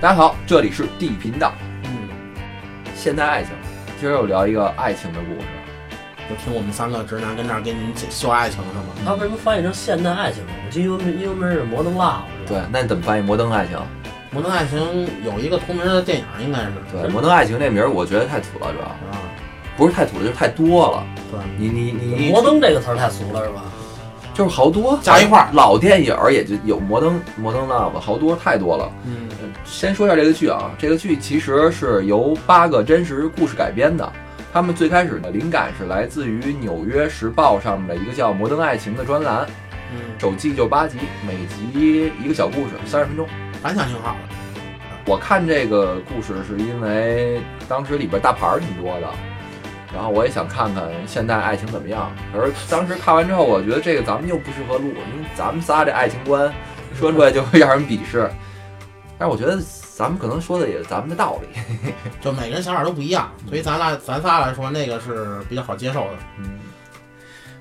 [0.00, 1.52] 大家好，这里是地频道。
[1.84, 2.08] 嗯，
[2.96, 3.52] 现代爱情，
[4.00, 5.46] 今儿又聊一个爱情的故事。
[6.26, 8.94] 就听我们三个直男跟那儿给你们秀爱情是吗？
[9.04, 10.52] 他为什么翻译成现代爱情呢？
[10.64, 12.22] 我记得英文英文名是摩登 love。
[12.46, 13.76] 对，那你怎么翻译摩登爱情？
[14.30, 19.20] 摩登爱情有一个同名的电影，应该是对，摩登爱情这名儿我觉得太土了，主要啊，
[19.76, 21.04] 不是太土了，就是太多了。
[21.30, 23.64] 对，你你你摩登这个词儿太俗了是吧？
[24.40, 28.90] 就是好多加一块儿老电影儿也就有摩登摩登 love，好多太多了。
[29.04, 29.28] 嗯，
[29.66, 34.10] 先说一下这个剧啊，这个剧其实是由八个真实故事改编的。
[34.50, 39.46] 他们最开始的灵感是来自于《纽约时报》上面的一个叫《摩登爱情》的专栏，
[39.92, 43.28] 嗯，首季就八集，每集一个小故事，三十分钟。
[43.60, 44.34] 反响挺好的。
[45.04, 49.08] 我看这个故事是因为当时里边大牌儿挺多的，
[49.92, 52.12] 然后我也想看看现代爱情怎么样。
[52.32, 56.52] 可是当时看完之后，我觉得这个咱们又不适合录，因为咱们仨这爱情观
[56.94, 58.30] 说出来就会让人鄙视。
[59.18, 59.60] 但是我觉得
[59.94, 61.60] 咱们可能说的也是咱们的道理。
[62.20, 66.16] 就每个人想法都不一样，所以咱俩咱仨来说，那个是比较好接受的。
[66.38, 66.58] 嗯，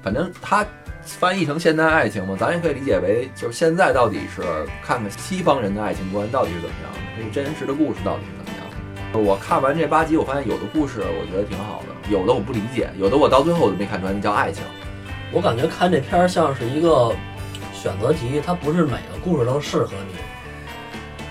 [0.02, 0.66] 反正它
[1.04, 4.42] 翻译成现代爱情嘛，咱也可以理解为就是现在到底是
[4.82, 8.70] 看看西方人的爱情观到底是怎么样的，这个真实的故事到底是怎么样
[9.12, 9.20] 的。
[9.20, 14.64] 我看完这八集，我发现有的故事我觉得挺好的，有的我不理解，有的我到最后我都没看出来那叫爱情。
[15.32, 17.14] 我感觉看这片儿像是一个
[17.74, 20.16] 选择题，它不是每个故事都适合你。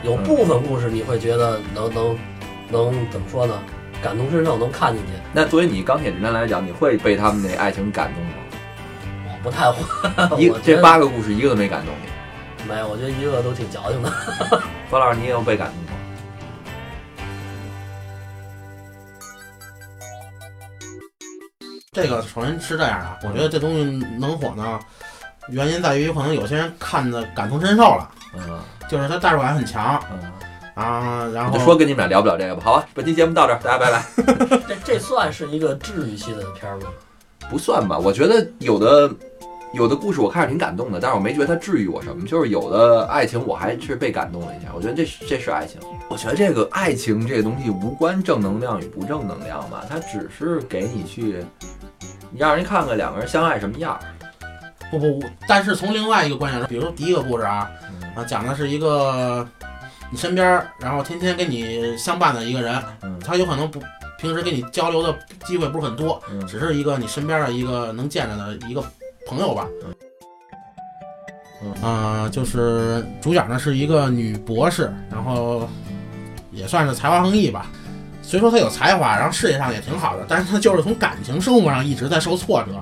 [0.09, 2.19] 有部分故事你会觉得能能
[2.71, 3.55] 能怎么说呢？
[4.00, 5.12] 感同身受，能看进去。
[5.33, 8.31] 那作为你钢铁直男来讲，你会被他们那爱情感动吗？
[9.27, 10.41] 我不太会。
[10.41, 12.69] 一这八个故事一个都没感动你。
[12.69, 14.12] 没有，我觉得一个都挺矫情的。
[14.89, 15.88] 方老师，你也有被感动
[22.00, 23.84] 这个首先是这样的，我觉得这东西
[24.20, 24.78] 能火呢，
[25.48, 30.32] 原因在于可能有些人看的感同身受了，嗯就是他代入感很强嗯，
[30.75, 31.28] 啊。
[31.34, 32.62] 然后就说跟你们俩聊不了这个吧。
[32.64, 34.59] 好吧，本期节目到这儿，大家拜拜。
[34.69, 36.86] 这这算是一个治愈系的片儿吗？
[37.50, 39.10] 不算吧，我觉得有的
[39.75, 42.26] 有的故事我看着挺感动的，但是我没觉得它治愈我什么。
[42.26, 45.80] 就是有的爱情我还是被感动了一下，我觉得这是这是爱情。
[46.09, 51.44] 我觉得这个爱情这个东西无关正能量与不正能量吧，它只是给你去，
[52.31, 54.00] 你让人看看两个人相爱什么样儿。
[54.91, 57.71] 不不不，但是从另外一个观点说，比如说第一个故事啊，
[58.15, 59.47] 啊，讲的是一个
[60.11, 63.81] 你身边儿，然后天天跟你相伴的一个人，嗯他有可能不
[64.19, 68.83] 平时跟你交流的机会不是很多，嗯只是一个你身边的一个能见着的一个
[69.27, 69.66] 朋友吧。
[71.60, 75.69] 嗯啊、就是主角呢是一个女博士，然后
[76.53, 77.66] 也算是才华横溢吧。
[78.28, 82.72] 虽说他有才华，然后事业上也挺好的，但是他就是从感情生活上一直在受挫折。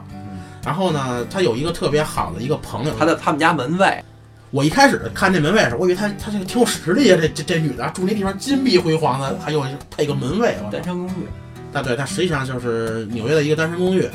[0.65, 4.03] 然后呢，他有一个特别好的一个朋友，他在他们家门卫，
[4.51, 11.29] 我一开始看这门卫的时候，我以为他他这个挺有实力啊，这这这女的住那地方金碧辉煌的，还有配个门卫，我单身公寓，
[11.73, 14.11] 但对，它实际上就是纽约的一个单身公寓。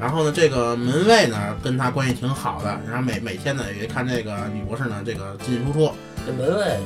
[0.00, 5.92] 然后呢，这个门卫呢跟他关系挺好的，然后每每天呢也看这个女博士呢这个进进出出。
[6.26, 6.78] 这门卫，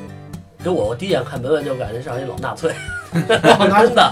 [0.62, 2.72] 给我我第一眼看门卫就感觉像一老纳粹，
[3.12, 4.02] 他 真的。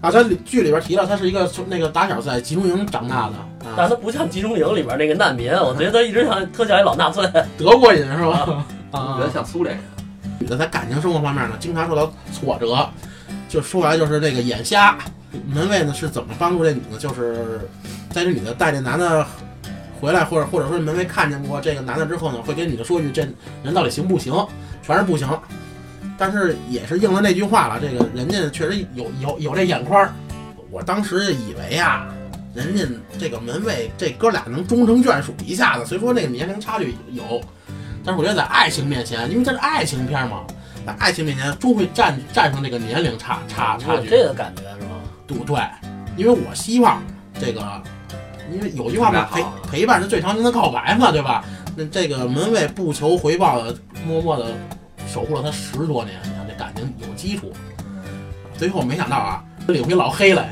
[0.00, 7.28] 啊，他剧里边提到他是一个从那个打小在集中营长大的，啊，但他不像集中营里边那个难民，我觉得他一直像特像一老纳粹。
[7.58, 8.64] 德国人是吧？
[8.92, 9.84] 啊我觉，得像苏联人。
[10.38, 12.88] 女的在感情生活方面呢，经常受到挫折，
[13.46, 14.96] 就说白了就是那个眼瞎。
[15.46, 16.96] 门卫呢是怎么帮助这女的？
[16.98, 17.60] 就是
[18.10, 19.24] 在这女的带这男的
[20.00, 23.20] 回来，或者或者说门卫看见过这个男的之后呢，会跟女的说一句：“这
[23.62, 24.34] 人到底行不行？”
[24.82, 25.28] 全是不行。
[26.20, 30.12] 但是也是应了那句话了，这个人家确实有有有这眼眶儿。
[30.70, 32.06] 我当时以为啊，
[32.54, 32.84] 人家
[33.18, 37.40] 这个门卫这哥俩能终成眷属一下子，虽说那个年龄差距有，
[38.04, 40.42] 但是我觉得在爱情面前，因为这是爱情片嘛，
[40.86, 44.06] 在爱情面前终会战战胜这个年龄差差差距。
[44.10, 45.00] 这个感觉是吗？
[45.26, 45.58] 对对，
[46.18, 47.02] 因为我希望
[47.40, 47.82] 这个，
[48.52, 51.42] 因为有句话嘛，陪陪伴是最长情的告白嘛，对吧？
[51.76, 53.74] 那这个门卫不求回报的，
[54.06, 54.52] 默默的
[55.12, 57.52] 守护了他十多年，你看这感情有基础。
[58.56, 60.50] 最后没想到啊，这领回老黑来，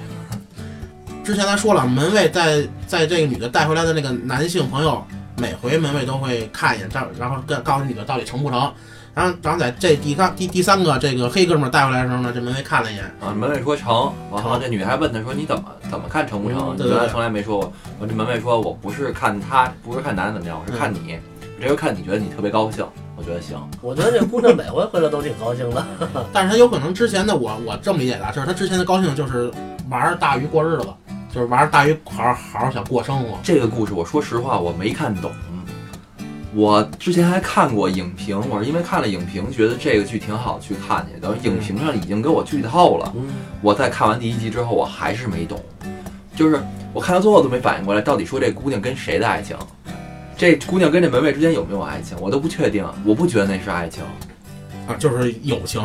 [1.23, 5.05] 之前咱说了，门卫在在这个女的带回来的那个男性朋友，
[5.37, 8.73] 每回门卫都会看一眼，这然后跟告诉女的到底成不成。
[9.15, 16.59] 然后，然后在这第三第第三个这个黑哥们儿带回来的时候呢，这门卫看了一眼，啊，门卫说成，完了这女的还问他说你怎么怎么看成不成？
[16.59, 17.73] 嗯对对对你原来从来没说过。
[18.01, 21.19] 我这门卫说我不是看他，不是看男的怎么样，我是看你。
[21.59, 22.87] 我这回看你觉得你特别高兴，
[23.19, 23.59] 我觉得行。
[23.83, 25.85] 我觉得这姑娘每回回来都挺高兴的。
[26.33, 29.51] 但是她有可能之前的我我这么理解的，就是她之前的高兴就是
[29.91, 30.97] 玩儿大鱼过日子了，
[31.35, 33.37] 就是玩儿大鱼好好好好想过生活。
[33.43, 35.31] 这个故事，我说实话，我没看懂。
[36.55, 41.21] 我之前还看过影评，我是因为看了影评，觉得这个剧挺好去看去。
[41.21, 43.29] 等影评上已经给我剧透了，嗯，
[43.61, 45.63] 我在看完第一集之后，我还是没懂。
[46.35, 46.59] 就是
[46.95, 49.57] 我看到最后都没反应过来，到底说这姑娘跟谁的爱情？
[50.39, 52.17] 这姑娘跟这门卫之间有没有爱情？
[52.21, 54.05] 我都不确定，我不觉得那是爱情，
[54.87, 55.83] 啊，就是友情，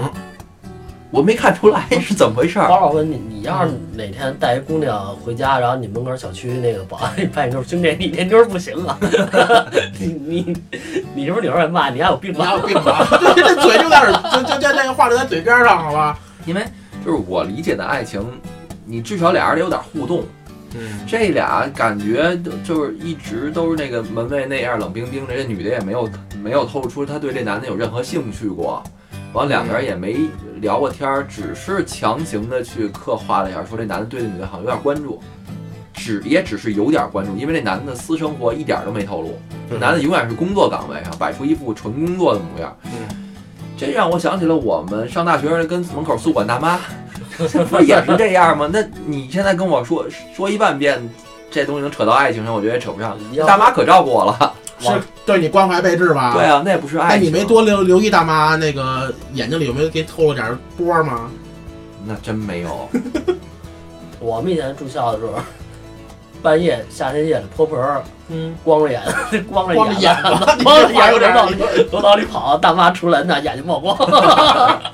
[1.09, 2.69] 我没看出来是怎么回事儿。
[2.69, 8.95] 包老问你，你要是哪天带一姑娘回家，然后你门口小区那个保安一拍你就是兄弟，你那妞儿不行啊，
[9.99, 10.55] 你你
[11.15, 12.53] 你是不是有人骂你还有病你还？
[12.53, 13.07] 有病吧？
[13.35, 16.19] 这这嘴就在这儿，这这这这个话就在嘴边上，好吧？
[16.45, 16.63] 因为
[17.03, 18.23] 就是我理解的爱情，
[18.85, 20.23] 你至少俩人得有点互动。
[20.75, 26.09] 嗯，这俩感觉都就是一直都是那个门卫那样冷冰冰的，这女的也没有
[26.41, 28.83] 没有透露出她对这男的有任何兴趣过，
[29.33, 30.17] 完两个人也没
[30.61, 35.21] 聊过天儿，只是强行的去刻画了一下，说这男的对这女的好像有点关注，
[35.93, 39.37] 只也只是有点关注，因为这男的私生活一点都没透露，
[39.69, 43.22] 这男的永远是工作岗位上摆出一副纯工作的模样，嗯，
[43.85, 46.79] 这让我想起了我们上大学时跟门口宿管大妈，
[47.69, 48.69] 不也是这样吗？
[48.71, 51.01] 那你现在跟我说说一万遍，
[51.51, 53.17] 这东西能扯到爱情上，我觉得也扯不上。
[53.33, 54.89] 要大妈可照顾我了，是
[55.25, 56.33] 对你关怀备至吧？
[56.33, 56.43] 对。
[56.43, 61.29] 啊，那也不是爱哎，你没多留留意大妈那个眼睛里有没有给透露点波吗？
[62.05, 62.89] 那真没有。
[64.19, 65.33] 我们以前住校的时候，
[66.43, 69.01] 半夜夏天夜里泼盆儿，嗯，光着眼，
[69.49, 70.13] 光 着光着眼
[70.61, 71.55] 光着眼有点往里
[71.89, 73.97] 楼道里跑，大妈出来那眼睛冒光。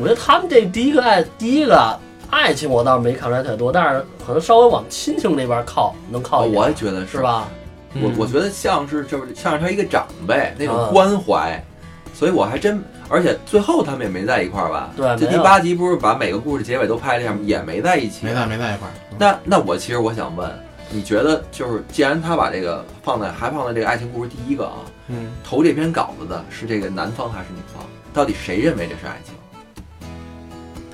[0.00, 1.98] 我觉得他们这第一个爱，第一个
[2.30, 7.18] 爱情我倒是没看出来太多，但是可能稍微往亲情那边靠，能靠一点，我也觉得是？
[7.18, 7.48] 吧？
[7.94, 11.64] 我我觉得像是就是像是他一个长辈那种啊关怀，
[12.12, 12.82] 所以我还真。
[13.10, 14.90] 而且最后他们也没在一块儿吧？
[14.94, 18.26] 对这第八集不是把每个故事结尾都拍了一下，也没在一起。
[18.26, 18.92] 没在没在一块儿。
[19.18, 20.48] 那那我其实我想问，
[20.90, 24.76] 你觉得就是既然他把这个放在还放在这个爱情故事第一个啊，
[25.08, 27.84] 嗯，投这篇稿子的是这个男方还是女方？
[28.14, 29.34] 到底谁认为这是爱情？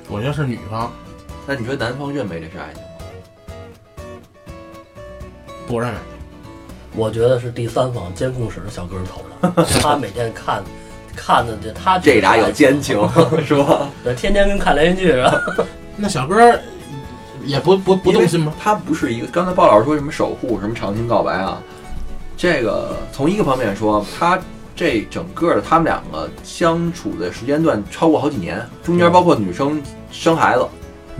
[0.09, 0.91] 我觉得是女方
[1.47, 2.89] 那你觉得男方认为这是爱情吗？
[5.67, 5.97] 不认为。
[6.95, 10.63] 我觉得是第三方监控室的小哥投的， 他每天看
[11.15, 12.97] 看的这他这俩有奸情
[13.45, 13.87] 是吧？
[14.03, 15.67] 对，天天跟看连续剧似的。
[15.95, 16.59] 那小哥儿
[17.45, 18.53] 也不不不动心吗？
[18.59, 21.61] 他不是一个，刚才鲍老师说什么守护，什么长情告白啊，
[22.35, 24.39] 这个从一个方面说，他
[24.75, 29.81] 这整个的他们两个相处的时间段超过好几年，中间包括女生
[30.11, 30.67] 生孩子，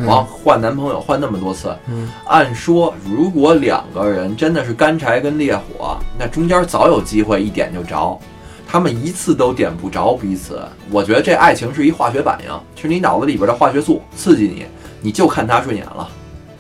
[0.05, 8.19] 完换男朋友换那么多次，嗯，按说如果两个人真的是干柴跟烈火，那中间早有机会一点就着。
[8.67, 10.59] 他们一次都点不着彼此，
[10.91, 14.65] 我觉得这爱情是一化学反应，是你脑子里边的化学素刺激你，
[15.05, 16.09] 你就看他顺眼了，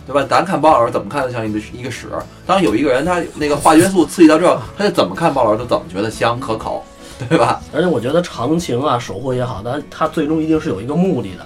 [0.05, 0.23] 对吧？
[0.29, 2.05] 咱看包老师怎么看都像一个一个屎。
[2.45, 6.83] 当有一个人他那个化学素刺激到这，他就怎么看包老师都怎么觉得香可口，
[7.27, 7.59] 对吧？
[7.73, 11.45] 而且我觉得长情啊，守护也好，但他最终一定是有一个目的的。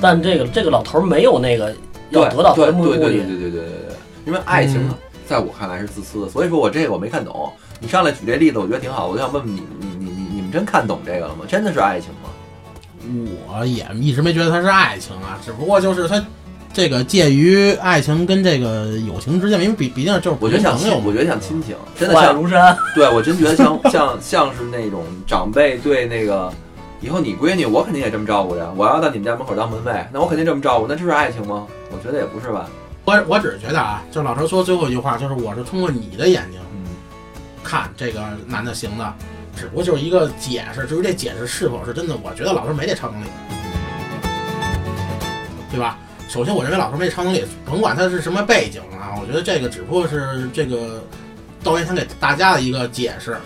[0.00, 1.76] 但这个这个老头没有那个
[2.08, 2.96] 要得到的目的。
[2.96, 3.96] 对对对对对对对。
[4.24, 4.88] 因为爱情
[5.26, 7.52] 在我看来是自私的，所以说我这个我没看懂。
[7.80, 11.44] 你上来举这例子，我觉得挺好，我就想问问你，你你你你们真看懂这个了吗？
[11.46, 12.19] 真的是爱情吗？
[13.48, 16.22] 我也一直没觉得它是爱情啊，只不过就是它
[16.72, 26.52] 这个介于爱情跟这个友情之间，因为毕毕竟就是我觉得像亲，朋友嘛我觉得像亲情，真的像如山， 对我真觉得像像像是那种长辈对那个。
[27.02, 28.70] 以后你闺女，我肯定也这么照顾着。
[28.76, 30.86] 我要到你们家门口当门卫，那我肯定这么照顾。
[30.86, 31.66] 那这是爱情吗？
[31.90, 32.68] 我觉得也不是吧。
[33.06, 36.84] 我我只是觉得啊，就老头说最后一句话，就是我是通过你的眼睛嗯，
[37.64, 39.14] 看这个男的行的，
[39.60, 40.86] 只不过就是一个解释。
[40.86, 43.26] 至于这解释是否是真的，我觉得老头没这超能力，
[45.70, 45.98] 对吧？
[46.28, 51.04] 首先，我认为老头没这超能力，甭管他是什么背景啊，我觉得这个只不过是这个
[51.62, 53.36] 导演想给大家的一个解释。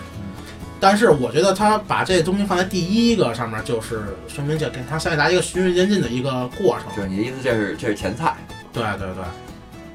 [0.79, 6.95] 但是我觉得他把这东西放在第一个上面，就是说明这给他想给大家一个循序渐进的一个过程。
[6.95, 8.35] 就是你的意思，这是这是前菜。
[8.71, 9.23] 对对对。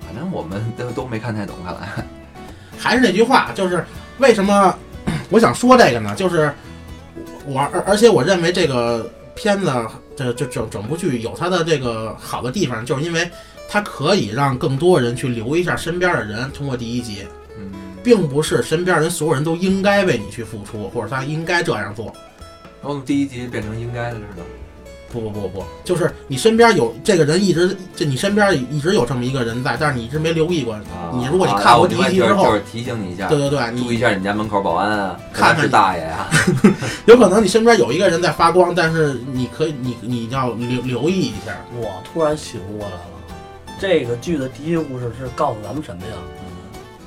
[0.04, 2.04] 反正我们都都没看太懂，看来。
[2.76, 3.84] 还是那句话，就是
[4.18, 4.74] 为什么
[5.30, 6.14] 我想说这个呢？
[6.14, 6.52] 就是
[7.46, 9.72] 我而而且我认为这个片子
[10.14, 13.30] 这这整整部剧有它的这个好的地方，就是因为
[13.68, 16.50] 它可以让更多人去留一下身边的人。
[16.50, 17.24] 通过第一集，
[17.58, 17.70] 嗯，
[18.02, 22.12] 并不是身边人所有人都应该为你去付出，或者他应该这样做。
[22.82, 24.42] 然后第一集变成应该的似的。
[25.12, 30.72] 不不不不，就是你身边有这个人一直，就你身边一直有这么一个人在，但是你一直没留意过。
[30.74, 30.80] 啊
[31.12, 36.28] 你如果你啊看过第一集之后，就是就是提醒你一下，对对对，你注意一下你家门口保安啊，看看是大爷啊。
[37.06, 41.52] 有可能你身边有一个人在发光，但是你可以你你要留留意一下。
[41.76, 43.00] 我突然醒悟过来了，
[43.80, 46.12] 这个剧的第一个故事是告诉咱们什么呀？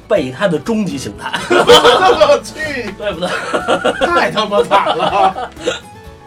[0.05, 3.29] 备胎的终极形态，我去， 对不对？
[4.05, 5.49] 太他妈惨了！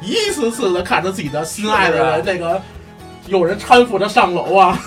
[0.03, 2.61] 一次次的看着自己的心爱的人，那个
[3.27, 4.79] 有人搀扶着上楼啊，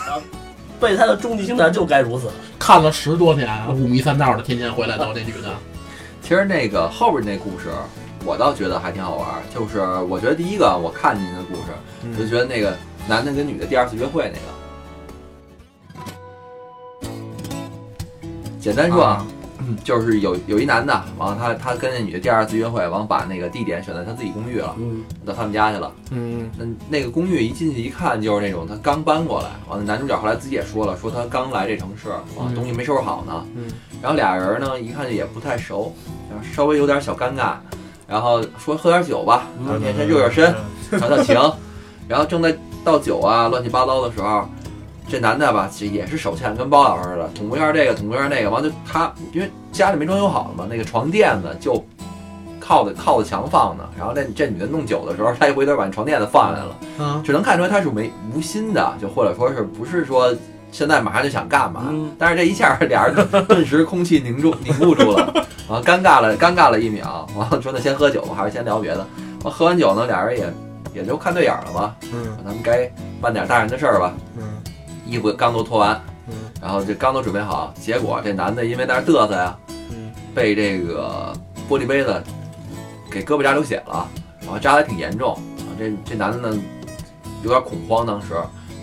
[0.79, 2.29] 备胎的终极形态就该如此。
[2.57, 5.53] 看了十多年，五迷三道的，天天回来找这女的。
[6.21, 7.69] 其实那个后边那故事，
[8.23, 9.41] 我倒觉得还挺好玩儿。
[9.53, 11.71] 就是我觉得第一个我看进去的故事，
[12.03, 14.59] 嗯就觉得那个男的跟女的第二次约会那个。
[18.59, 19.25] 简单说啊，
[19.83, 25.91] 就是有有一男的，完了他他跟那女的第二次约会，完了把那个地点选在他自己公寓了，嗯，到他们家去了。
[26.11, 32.09] 嗯那那个公寓一进去一看就是那种他刚搬过来，完了男主角后来自己也说了，说他刚来这城市，
[32.39, 33.45] 嗯东西没收拾好呢。
[33.55, 33.67] 嗯
[34.01, 35.93] 然后俩人呢一看就也不太熟，
[36.29, 37.55] 然后稍微有点小尴尬，
[38.07, 40.55] 然后说喝点酒吧，然后嗯健身热热身，
[40.89, 41.35] 调调情。
[42.07, 44.49] 然后正在倒酒啊乱七八糟的时候，
[45.09, 51.83] 这男的吧，其实也是手欠，跟包老师似的，捅咕一下这个，捅咕一下那个，完了就他因为家里没装修好嘛，那个床垫子就
[52.59, 60.33] 靠着靠着墙放的，然后那这女的弄酒的时候，他一回头把那床垫子放下来了，嗯只能看出来他是没无心的，就或者说是不是说
[60.71, 65.33] 现在马上就想干嘛，嗯但是这一下俩人 顿时空气凝住凝固住了，
[65.67, 69.05] 然后尴尬了尴尬了一秒，完了说那先喝酒吧，还是先聊别的。
[69.43, 70.53] 完喝完酒呢，俩人也
[70.93, 72.87] 也就看对眼了吧，嗯咱们该
[73.19, 74.13] 办点大人的事儿吧。
[74.37, 74.43] 嗯
[75.09, 79.57] 衣服刚都脱完，嗯然后这刚都准备好，结果这男的因为在那嘚瑟呀，
[79.91, 81.33] 嗯被这个
[81.69, 82.21] 玻璃杯子
[83.09, 84.07] 给胳膊扎流血了，
[84.41, 85.33] 然后扎的挺严重。
[85.33, 86.61] 啊这这男的呢
[87.43, 88.33] 有点恐慌，当时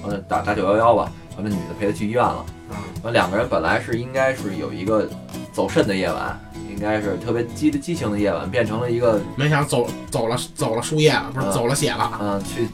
[0.03, 2.45] 完了打打九幺幺吧，完了女的陪他去医院了。
[2.71, 5.09] 啊完两个人本来是应该是有一个
[5.53, 12.19] 走肾的夜晚，应该是特别激激情的夜晚，变成了一个没想走走了走了输液了，不是嗯走了血了。
[12.21, 12.67] 嗯、去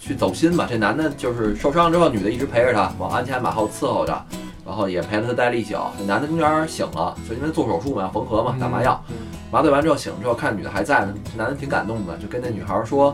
[0.00, 0.66] 去走心吧。
[0.68, 4.24] 这男的就是受伤之后，女的一直陪着他，往鞍前马后伺候着，
[4.66, 5.74] 然后也陪了他待了一宿。
[5.98, 9.00] 这男的中间醒了，就因为做手术嘛，缝合嘛，打麻药。
[9.10, 9.16] 嗯
[9.52, 13.12] 麻醉完之后醒了之后，看女的还在呢，这男的挺感动的，就跟那女孩说：“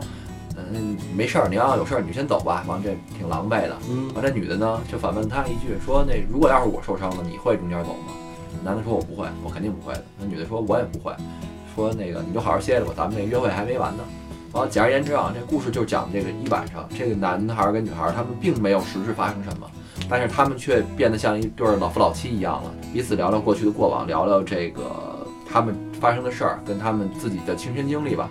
[0.55, 3.75] 嗯，没事儿，你要有事儿你就先走吧。”完了这挺狼狈的。
[3.89, 8.13] 嗯完这女的呢就反问他一句说：“那如果要是我受伤了，你会中间走吗？”
[8.63, 11.11] 男的说：“我不会，我肯定不会的。”那女的说：“我也不会。”
[11.75, 14.03] 说那个你就好好歇着吧，咱们这约会还没完呢。
[14.53, 19.69] 完，简而言之啊，这故事就讲这个一晚上，这个男孩跟女孩他们并没有实质发生什么，
[20.09, 28.29] 但是他们却变得像一对老夫老妻一样了，彼此聊聊过去的过往，聊聊这个他们发生的事儿，跟他们自己的亲身经历吧。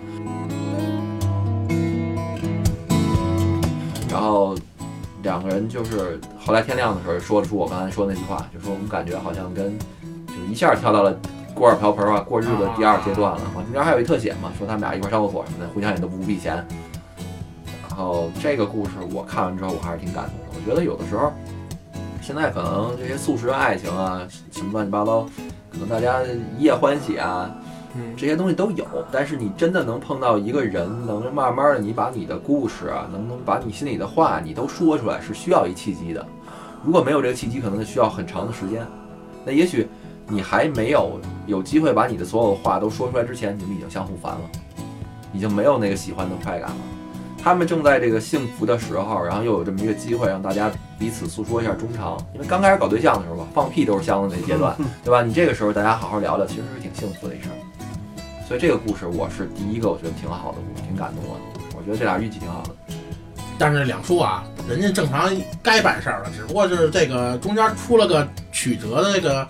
[4.09, 4.55] 然后
[5.21, 9.77] 两个人就是后来天亮的时候说了出我刚才说那句话，就说我们感觉好像跟
[10.27, 11.15] 就一下跳到了
[11.57, 13.37] 锅碗瓢盆啊过日子第二阶段了。
[13.37, 16.55] 啊，中间还有一特写嘛，说他们俩一块儿上厕所什么的，互相也都不避嫌。
[17.89, 20.55] 然后这个故事我看完之后，我还是挺感动的。
[20.55, 21.33] 我觉得有的时候，
[22.21, 24.21] 现在可能这些速食爱情啊，
[24.51, 25.23] 什么乱七八糟，
[25.71, 26.21] 可能大家
[26.57, 27.49] 一夜欢喜啊，
[27.95, 36.23] 嗯这些东西都有，但是你真的能碰到一个人，能慢慢的你把你的故事啊，能能把你心里的话你都说出来，是需要一契机的。
[36.83, 38.85] 如果没有这个契机，可能需要很长的时间。
[39.43, 39.87] 那也许
[40.29, 44.41] 你还没有有机会把你的所有的话都说出来之前，你们已经相互烦了，
[45.33, 46.75] 已经没有那个喜欢的快感了。
[47.41, 50.69] 他们正在这个幸福的时候，然后又有这么一个机会让大家
[50.99, 52.17] 彼此诉说一下衷肠。
[52.33, 55.23] 因为刚开始搞对象的时候吧，放屁都是香的那阶段， 对吧？
[55.23, 57.55] 你这个时候大家好好聊聊，其实是挺幸福的一事儿。
[58.45, 61.77] 所以这个故事我是第一个，我觉得挺好的故事，挺感动我的。
[61.77, 62.71] 我觉得这俩运气挺好的。
[63.57, 65.31] 但是两说啊，人家正常
[65.63, 69.47] 该办事儿了，只不过就是这个中间出了个曲折的这个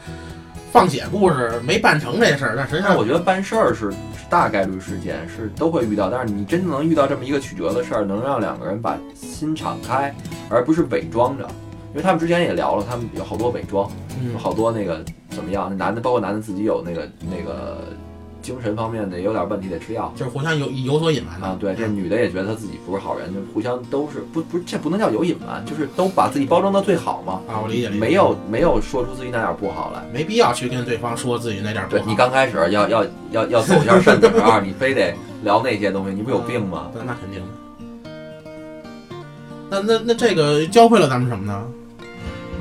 [0.71, 2.55] 放血故事，没办成这事儿。
[2.55, 3.97] 但实际上我觉得办事儿是是
[4.29, 6.09] 大概率事件，是都会遇到。
[6.09, 10.13] 但是你真正能遇到这么一个曲折的事儿，能让两个人把心敞开，
[10.49, 11.47] 而不是伪装着。
[11.91, 13.89] 因为他们之前也聊了，他们有好多伪装，
[14.23, 15.67] 有嗯好多那个怎么样？
[15.69, 17.85] 那男的，包括男的自己有那个那个
[18.47, 20.09] 精神方面的也有点问题，得吃药。
[20.15, 30.01] 就是互相有有所隐瞒啊，对，这女的也觉得她自己不是好人，就互相都是不不，这不能叫有隐瞒，就是都把自己包装到最好嘛，啊，我理解理解，没有没有说出自己哪点不好来。
[30.13, 32.03] 没必要去跟对方说自己那点儿不好。
[32.05, 35.13] 对你刚开始要要要要走一下肾的时候，你非得
[35.43, 36.89] 聊那些东西，你不有病吗？
[36.93, 37.47] 对，那肯定的。
[39.69, 41.67] 那那那这个教会了咱们什么呢？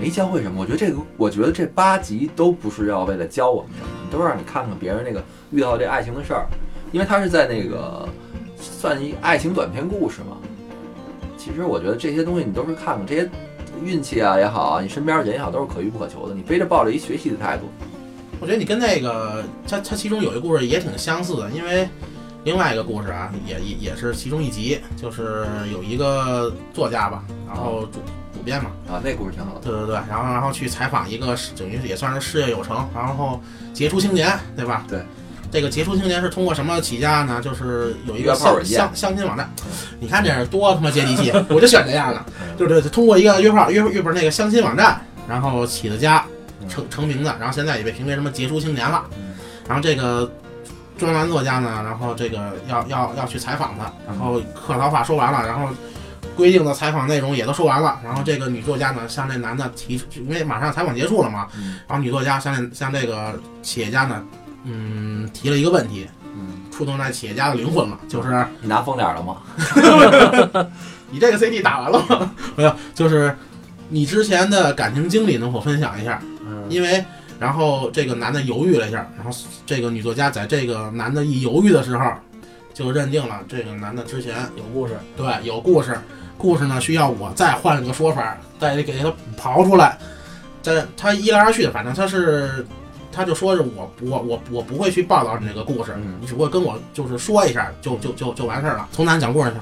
[0.00, 0.60] 没教会什么。
[0.60, 6.46] 我觉得这个，我觉得这八集都不是要为了教我们什么，都是让你看看别人那个遇到这爱情的事儿，
[6.90, 8.08] 因为他是在那个
[8.58, 10.38] 算一爱情短篇故事嘛。
[11.36, 13.28] 其实我觉得这些东西你都是看看，这些
[13.84, 16.34] 运气啊也好啊，你身边的人也好，都是可遇不可求的。
[16.34, 17.64] 你非着抱着一学习的态度，
[18.40, 21.86] 我觉得你跟那个他他其中有一个故事也挺相似的，因为
[22.44, 29.60] 另外一个故事啊，也也也是其中一集，就是有一个作家吧，然后主主编嘛，啊，那故事挺好的。
[29.60, 33.42] 对对对，然后然后去采访一个等于也算是事业有成，然后
[33.74, 34.84] 杰出青年，对吧？
[34.88, 35.02] 对。
[35.48, 37.40] 这个杰出青年是通过什么起家呢？
[37.40, 39.48] 就是有一个相相相亲网站，
[40.00, 42.24] 你看这是多他妈接地气，我就选这样的，
[42.58, 46.24] 就是通过一个约炮约约不是那个相亲网站，然后起的家，
[46.68, 49.04] 成成名的，然后现在也被评为什么杰出青年了。
[49.68, 50.30] 然后这个
[50.98, 52.38] 专栏作家呢，然后这个
[52.68, 55.68] 要要要去采访他，然后客套话说完了，然后
[56.36, 64.22] 规定的采访内容也都说完了，然后这个女作家呢向这男的提出，因为马上采访结束了嘛，嗯然后女作家向这向这个企业家呢，
[64.64, 69.38] 嗯，提了一个问题，嗯，触动在企业家的灵魂了，就是你拿风点了吗？
[71.10, 72.32] 你这个 CD 打完了吗？
[72.54, 73.34] 没有，就是
[73.88, 76.20] 你之前的感情经历能否分享一下？
[76.46, 77.04] 嗯因为
[77.38, 79.30] 然后这个男的犹豫了一下，然后
[79.64, 82.12] 这个女作家在这个男的一犹豫的时候，
[82.74, 85.98] 就认定了这个男的之前有故事，对有故事，
[86.38, 89.98] 故事呢需要我再换个说法，再给他刨出来。
[90.62, 92.66] 但他一来二去的，反正他是，
[93.12, 98.88] 他就说是我我我我不会去报道你这个故事，嗯你只不过跟我就是说一下就就就就完事儿了。
[98.90, 99.56] 从男讲故事去。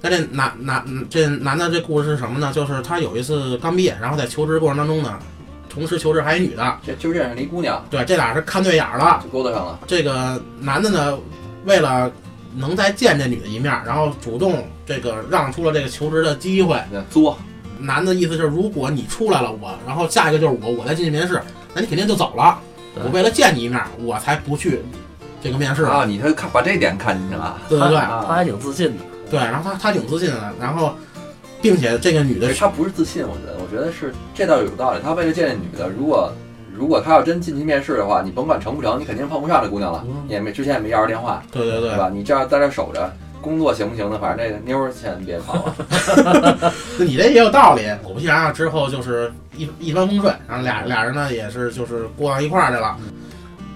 [0.00, 2.52] 那这男男这男的这故事是什么呢？
[2.52, 5.18] 就是他有一次刚毕业，然后在求职过程当中呢，
[5.68, 9.20] 同时求职还一女的，这就认识了一姑娘，对，这俩是看对眼儿了。
[9.24, 9.80] 就勾搭上了。
[9.86, 11.18] 这个男的呢，
[11.64, 12.12] 为了
[12.56, 16.80] 能再见这女的一面，然后主动这个让出了这个求职的机会。
[16.90, 17.38] 那作，
[17.78, 21.40] 男的意思就是，如果你出来了，我，然后下一个就是我，我再进去面试，
[21.74, 22.58] 那你肯定就走了。
[22.94, 24.80] 我为了见你一面，我才不去
[25.42, 25.84] 这个面试。
[25.84, 27.58] 啊，你他看把这点看进去了。
[27.68, 29.04] 对对对啊他还挺自信的。
[29.30, 30.94] 对，然后他他挺自信的，然后
[31.60, 35.00] 并且这个女的对他不是自信，我觉得，我觉得是这倒有道理。
[35.02, 36.32] 他为了见这女的，如果
[36.76, 40.24] 如果他要真进去面试的话，你甭管成不成，你肯定碰不上这姑娘了，嗯。
[40.28, 42.10] 也没之前也没要着电话，对对对，对吧？
[42.12, 43.10] 你这样在这守着，
[43.40, 44.18] 工作行不行呢？
[44.20, 45.72] 反正这个妞儿先别跑
[46.98, 47.82] 你这也有道理。
[48.02, 52.96] 果不其然啊，之后就是一一帆风顺，然后俩俩人呢也是就是过到一块儿去了。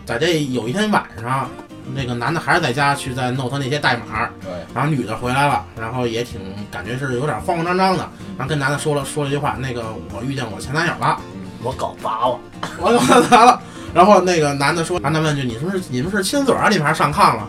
[0.04, 1.48] 在这有一天晚上，
[1.94, 11.16] 那个男的还是在家去在弄他那些代码，对，然后女的回来了，然后也挺感觉是有点慌慌张张的，然后跟男的说了说了一句话，那个我遇见我前男友了，
[11.62, 12.38] 我搞砸了，
[12.78, 13.60] 我搞砸了。
[13.92, 16.68] 然后那个男的说，男的问句你是不是你们是亲嘴儿啊？
[16.68, 17.48] 你们还是上炕了？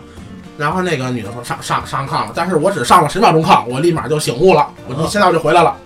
[0.58, 5.76] 然后那个女的说上上上炕了，但是我只上了十秒钟炕，我立马就醒悟了，我就现在我就回来了。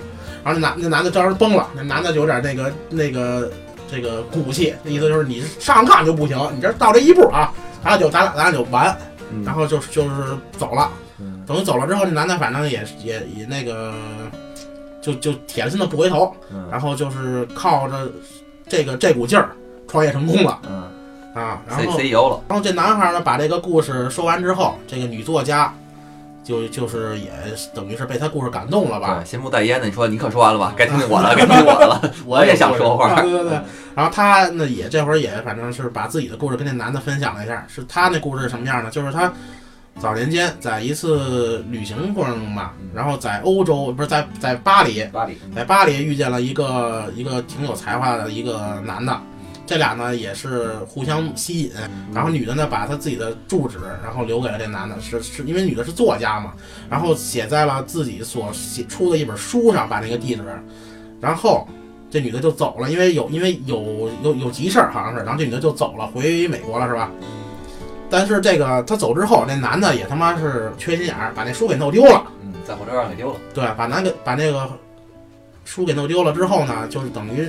[0.44, 3.50] 然后那男那男的当时崩了，那男的就有点那个那个
[3.90, 7.52] 这个骨气，那意思就是你上炕就不行，你这到这一步啊，
[7.84, 8.96] 咱俩就咱俩咱俩就完，
[9.32, 10.90] 嗯然后就就是走了。
[11.18, 13.94] 嗯等于走了之后，那男的反正也也也那个，
[15.06, 18.10] 就就铁了心的不回头，嗯然后就是靠着
[18.68, 19.50] 这个这股劲儿
[19.86, 20.82] 创业成功了嗯
[21.32, 21.60] 啊。
[21.68, 25.72] 然，C 后 C E O 了，然后这男孩呢，把这个故事说完之后，这个女作家
[26.42, 27.30] 就就是也
[27.74, 29.24] 等于是被他故事感动了吧对，？
[29.24, 30.74] 心不在焉的，你说你可说完了吧？
[30.76, 32.00] 该听听我的， 该听听我的了。
[32.26, 33.20] 我也想说话。
[33.22, 33.60] 对对对。
[33.94, 38.90] 然后他呢也这会儿也反正是把自己的故事跟那男的分享了一下，是他那故事是什么样呢？
[38.90, 39.32] 就是他
[39.98, 49.18] 早年间在一次旅行过程中吧，然后在欧洲不是在在巴黎，巴黎，在巴黎遇见了一个一个挺有才华的一个男的，
[49.66, 51.72] 这俩呢也是互相吸引，
[52.12, 56.52] 然后女的呢把她自己的住址，然后留给了这男的，是是因为女的是作家嘛，
[56.90, 60.42] 然后写在了自己所写出的一本书上，把那个地址，
[61.22, 61.66] 然后
[62.11, 67.11] 这女的就走了，因为有因为有有有急事儿好像是，然后这女的就走了，回美国了是吧？
[68.08, 72.24] 但是这个他走之后，那男的也他妈是缺心眼儿，把那书给弄丢了。
[72.42, 73.36] 嗯，在火车上给丢了。
[73.52, 74.68] 对，把男给把那个
[75.64, 77.48] 书给弄丢了之后呢，就是等于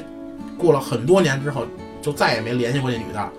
[0.58, 1.66] 过了很多年之后，
[2.02, 3.30] 就再也没联系过这女的。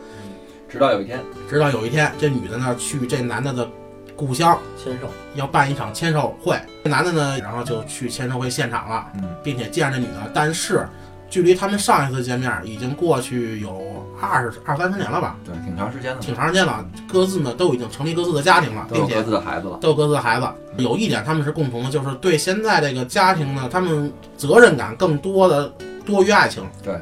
[0.68, 3.68] 直到有一天，直到有一天，这女的呢去这男的的
[4.14, 10.86] 故乡签售，要办一场签售会，这男的呢，然后就去签售会现场了，嗯，并且见着这女的，但是
[11.30, 19.78] 距离他们上一次见面已经过去有二十二三十年了吧，对，挺长时间的，挺长时间了，各自呢都已经成立各自的家庭了，并且各自的孩子了。
[19.80, 20.48] 都有各自的孩子。
[20.78, 25.72] 有一点他们是共同的，就是对现在这个家庭呢，他们责任感更多的
[26.06, 26.64] 多于爱情。
[26.82, 26.98] 对，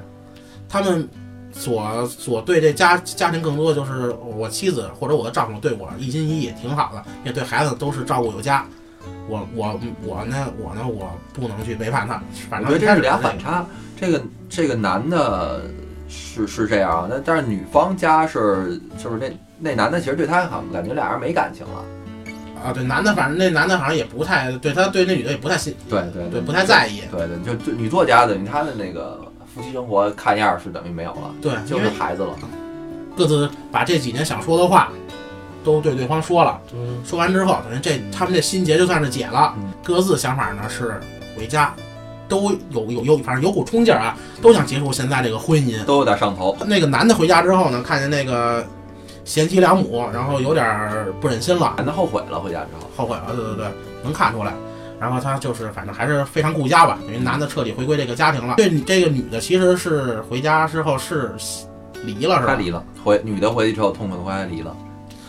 [0.68, 1.08] 他们
[1.52, 8.66] 所所对这家家庭更多的就是我妻子或者我的丈夫对我一心一意，挺好的，也对孩子都是照顾有加。
[9.28, 13.64] 我我我呢我呢我不能去背叛他，反正这是俩反差。
[13.96, 15.62] 这个这个男的
[16.08, 21.84] 是是这样，那但是女方家是就是那那男的其实对她好像感觉俩人没感情了。
[22.64, 27.02] 啊，对，男的反正那男的好像也不太对他对那女的也不太信，对对对，不太在意。
[27.10, 29.20] 对对，就就女作家等于她的那个
[29.54, 32.34] 夫妻生活看样儿是等于没有了，对，就是孩子了。
[33.16, 34.90] 各自把这几年想说的话
[35.62, 39.54] 都对对方说了，嗯，说完之后，等于这他们这心结就算是解了。
[39.58, 40.98] 嗯各自想法呢是
[41.36, 41.72] 回家，
[42.28, 45.84] 都有有有，反正有股冲劲儿啊，都想结束现在这个婚姻。
[45.84, 48.64] 都有点上头，那个男的回家之后呢，看见那个
[49.24, 52.90] 贤妻良母，然后有点儿不忍心了，男的后悔了，回家之后。
[52.96, 53.66] 后悔了，对对对，
[54.02, 54.52] 能看出来。
[54.98, 58.54] 然后他就是，反正还是非常顾家吧，等于男的彻底回归这个家庭了。
[58.56, 61.34] 这这个女的其实是回家之后是
[62.02, 62.54] 离了，是吧？
[62.54, 64.74] 他离了，回女的回去之后痛快的回来离了。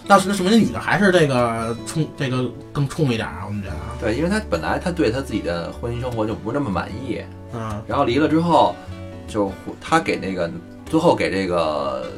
[0.07, 7.21] 那是那说明那女的还是这个冲这个更冲一点啊，我们觉得啊，对，因为她本来她对她自己的婚姻生活就不是那么满意，
[7.53, 8.73] 嗯然后离了之后，
[9.27, 10.49] 就她给那个
[10.85, 12.11] 最后给这个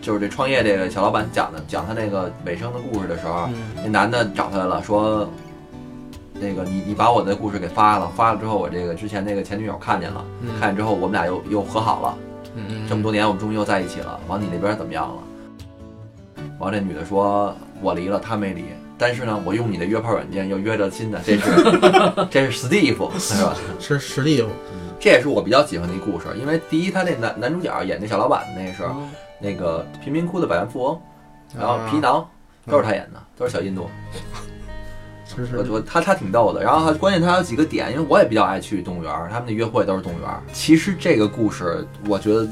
[0.00, 3.54] 就是这创业这个小老板讲的讲他那个尾声的故事的时候，嗯
[3.84, 5.28] 那男的找他来了，说
[6.32, 12.18] 那个你你把我的故事给发了，发了之后我这个之前那个前女友看见了，嗯看见之后我们俩又又和好了，
[12.56, 14.18] 嗯嗯，这么多年我们终于又在一起了。
[14.28, 15.14] 往你那边怎么样了？
[16.58, 18.64] 完这女的说我离了，他没离。
[18.96, 21.50] 但是呢，我用你的约炮软件又约着新的，这是
[22.30, 23.54] 这是 Steve 是吧？
[23.80, 24.44] 是实力，
[25.00, 31.00] 这也是我比较喜欢的一故事，因为第一，他那男男主角演那小老板那是嗯那个贫民窟的百万富翁，
[31.58, 32.24] 然后啊皮囊
[32.66, 33.90] 都是他演的，都是小印度。
[35.56, 40.40] 我我他他挺逗的，然后他关键他有几个点，因为我也比较爱去动物园儿，他们的约会都是动物园儿。
[40.52, 42.46] 其实这个故事我觉得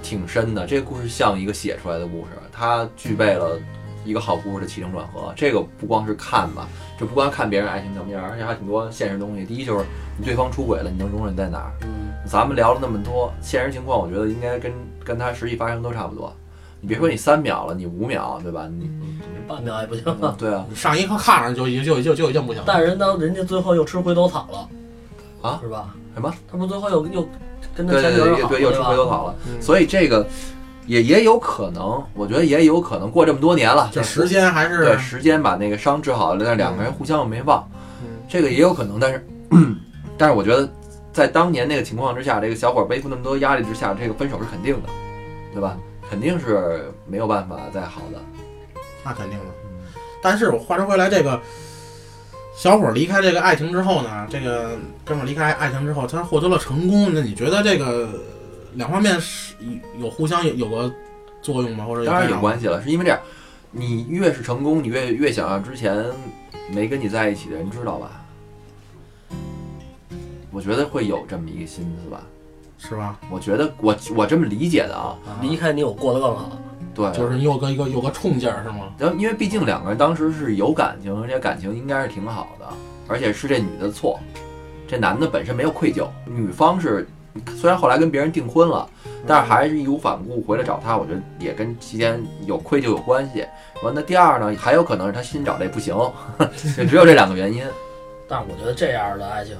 [0.00, 3.58] 挺深的，这个故事像一个写出来的故事，它具备了
[4.04, 5.32] 一个好故事的起承转合。
[5.34, 6.68] 这个不光是看吧，
[6.98, 9.46] 就不光看别人爱情怎么样，而且还挺多现实东西。
[9.46, 9.84] 第一就是
[10.18, 11.72] 你对方出轨了，你能容忍在哪儿？
[11.84, 14.70] 嗯，咱们聊了那么多现实情况，我觉得应该跟
[15.02, 16.30] 跟他实际发生都差不多。
[16.82, 18.68] 你别说你三秒了，你五秒，对吧？
[18.68, 18.90] 你
[19.48, 20.36] 半秒也不行嗯了。
[20.38, 22.64] 对啊，你上一刻看上就已经就就就已经不行了。
[22.66, 25.94] 但是人当人家最后又吃回头草了，啊是吧？
[26.14, 26.30] 什么？
[26.50, 27.28] 他不最后又又
[27.74, 29.34] 跟他对前女友好对对对，又吃回头草了。
[29.46, 30.26] 嗯所以这个
[30.90, 37.64] 也也有可能，我觉得也有可能过这么多年了，就时间还是对时间把那个伤治好了，但两个人互相又没忘，
[38.02, 38.98] 嗯这个也有可能。
[38.98, 39.24] 但是，
[40.18, 40.68] 但是我觉得
[41.12, 44.88] 在当年那个情况之下，这个小伙背负那么多压力之下，这个分手是肯定的，
[45.54, 45.76] 对吧？
[46.10, 48.18] 肯定是没有办法再好的。
[49.04, 49.44] 那肯定的。
[50.20, 51.40] 但是我话说回来，这个
[52.56, 54.72] 小伙儿离开这个爱情之后呢，这个
[55.04, 57.14] 哥们儿离开爱情之后，他获得了成功。
[57.14, 58.08] 那你觉得这个
[58.74, 59.54] 两方面是
[59.98, 60.92] 有互相有有个
[61.42, 61.84] 作用吗？
[61.84, 62.40] 或者当然有。
[62.40, 63.18] 关系了，是因为这样，
[63.70, 66.04] 你越是成功，你越越想让之前
[66.72, 68.10] 没跟你在一起的人知道吧？
[70.50, 72.22] 我觉得会有这么一个心思吧。
[72.82, 73.18] 是吧？
[73.30, 76.58] 我觉得我我这么理解的啊，离开你，我过得更好。
[76.94, 78.92] 对，就是你有个一个有个冲劲儿是吗？
[78.96, 82.66] 然后因为毕竟两个人当时是有感情，而且感情应该是挺好的，
[83.06, 84.18] 而且是这女的错，
[84.88, 87.06] 这男的本身没有愧疚，女方是
[87.56, 88.88] 虽然后来跟别人订婚了，
[89.26, 93.44] 但是还是义无反顾回来找他，我觉得也跟期间有愧疚有关系。
[93.82, 95.94] 完，那第二呢，还有可能是他新找这不行，
[96.76, 97.64] 就只有这两个原因，
[98.28, 99.56] 但我觉得这样的爱情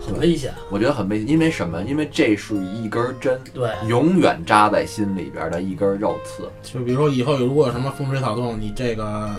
[0.00, 0.52] 很危险。
[0.70, 1.82] 我觉得很危险，因为什么？
[1.82, 6.50] 因为这是一根针，对，永远扎在心里边的一根肉刺。
[6.62, 9.30] 就比如说以后如果有什么风吹草动，你这个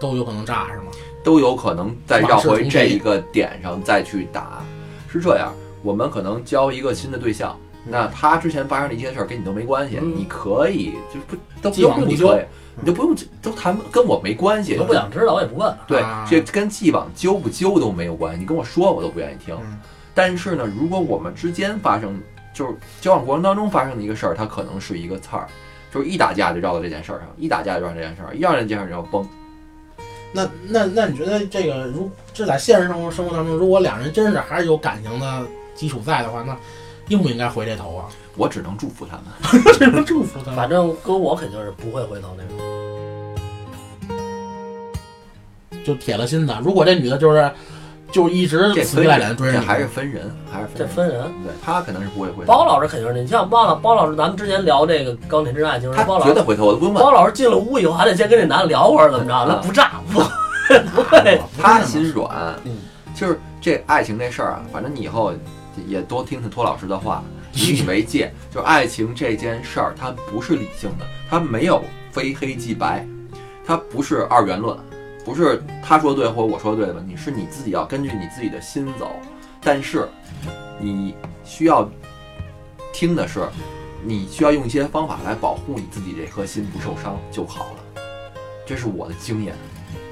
[0.00, 0.86] 都有可能炸是吗？
[1.24, 4.62] 都有可能再绕回这一个点上再去打。
[5.10, 12.44] 是这样，我们可能交一个新的对象，那他之前发生的一些事儿跟你都没关系，嗯你可以就不都不用你可以，
[12.80, 15.74] 你就不用都谈跟我没关系，我都不想知道，我也不问。
[15.86, 19.56] 对啊，这跟既往纠不纠都没有关系，你跟我说我都不愿意听。
[19.60, 19.78] 嗯
[20.14, 22.20] 但是呢，如果我们之间发生
[22.52, 25.46] 就是交往过程当中发生的一个事儿，它可能是一个刺儿，
[25.94, 29.24] 就是一打架就绕到这件事儿上，一打架就绕这件事儿，一绕这件事儿就要崩。
[30.32, 35.46] 那那那你觉得这个如这在现实生活生活当中，如果两人真是还是有感情的
[35.78, 36.56] 基础在的话，那
[37.06, 38.06] 应不应该回这头啊？
[38.36, 39.24] 我只能祝福他们。
[39.78, 42.58] 只能祝福他们反正搁我肯定是不会回头那种。
[45.84, 46.60] 就铁了心的。
[46.62, 47.50] 如果这女的就是
[48.10, 50.86] 就一直这死皮赖脸人，追着，这还是分人，还是分人。
[50.86, 51.22] 这分人。
[51.44, 57.02] 对他可能是不会回头，包老师肯定是，你像包老包老师，咱们之前聊这个《钢铁之爱就是，他包老师绝对回头，我都不用问。
[57.02, 59.46] 包老师进了屋以后，还得先跟这男的聊会儿，怎么着？
[59.46, 60.20] 那不炸不
[60.94, 61.40] 不会。
[61.60, 62.76] 他心软嗯，
[63.14, 65.32] 就是这爱情这事儿啊，反正你以后
[65.86, 68.32] 也多听听托老师的话， 以以为戒。
[68.50, 73.06] 就爱情这件事儿，它不是理性的，它没有非黑即白，
[73.64, 74.76] 它不是二元论，
[75.24, 79.16] 不是他说对或者我说对的问题，是你自己要根据你自己的心走。
[79.60, 80.08] 但是
[80.78, 81.14] 你
[81.44, 81.88] 需要
[82.92, 83.46] 听的是，
[84.04, 88.02] 你需要用一些方法来保护你自己这颗心不受伤就好了。
[88.64, 89.54] 这是我的经验。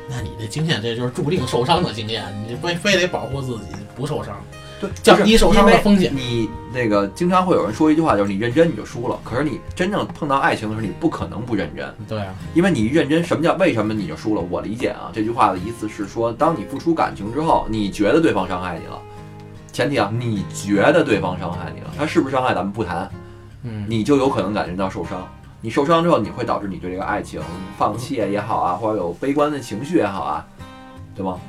[0.08, 4.40] 那你的经验这就是注定受伤的经验，你非非得保护自己不受伤，
[4.80, 6.12] 对，降低受伤的风险。
[6.14, 9.18] 你那个经常会有人说一句话，就是你认真你就输了。
[9.24, 14.42] 可是你真正碰到爱情的时候，你不可能不认真，对啊，因为你一认真，什么叫为什么你就输了？
[14.50, 19.00] 我理解啊，这句话的意思是说，当你付出感情之后，你觉得对方伤害你了，
[19.72, 23.10] 前提啊，你觉得对方伤害你了，他是不是伤害咱们不谈，
[23.62, 25.26] 嗯，你就有可能感觉到受伤。
[25.62, 27.40] 你受伤之后，你会导致你对这个爱情
[27.78, 30.46] 放弃也好啊，或者有悲观的情绪也好啊，
[31.14, 31.40] 对吗？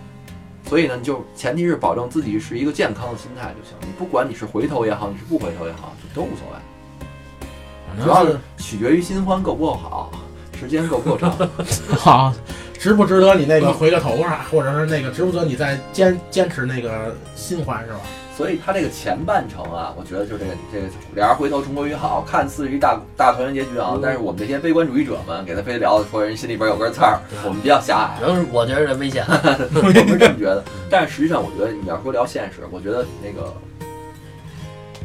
[0.68, 3.78] 所以呢，就前提是保证自己是一个健康的心态就行。
[3.82, 8.04] 你不管你是回头也好，你是不回头也好，就都无所谓。
[8.04, 10.12] 主要是反正是取决于新欢够不够好，
[10.60, 11.36] 时间够不够长。
[11.98, 12.34] 好，
[12.78, 18.00] 值不值得你那个回个头啊，或者是那个值不值得你再坚坚持那个新欢是吧？
[18.38, 23.98] 所以他这个前半程啊，我觉得就这个这个俩人回头重归于好，看似是一大大团圆结局啊。
[24.00, 28.20] 但是我们这些悲观主义者们给他非得聊的说人心里边有根刺儿，我们比较狭隘。
[28.20, 29.26] 主要是我觉得这危险。
[29.28, 33.52] 我是这么觉得，但是实际上，我觉得你要说聊现实，我觉得那个，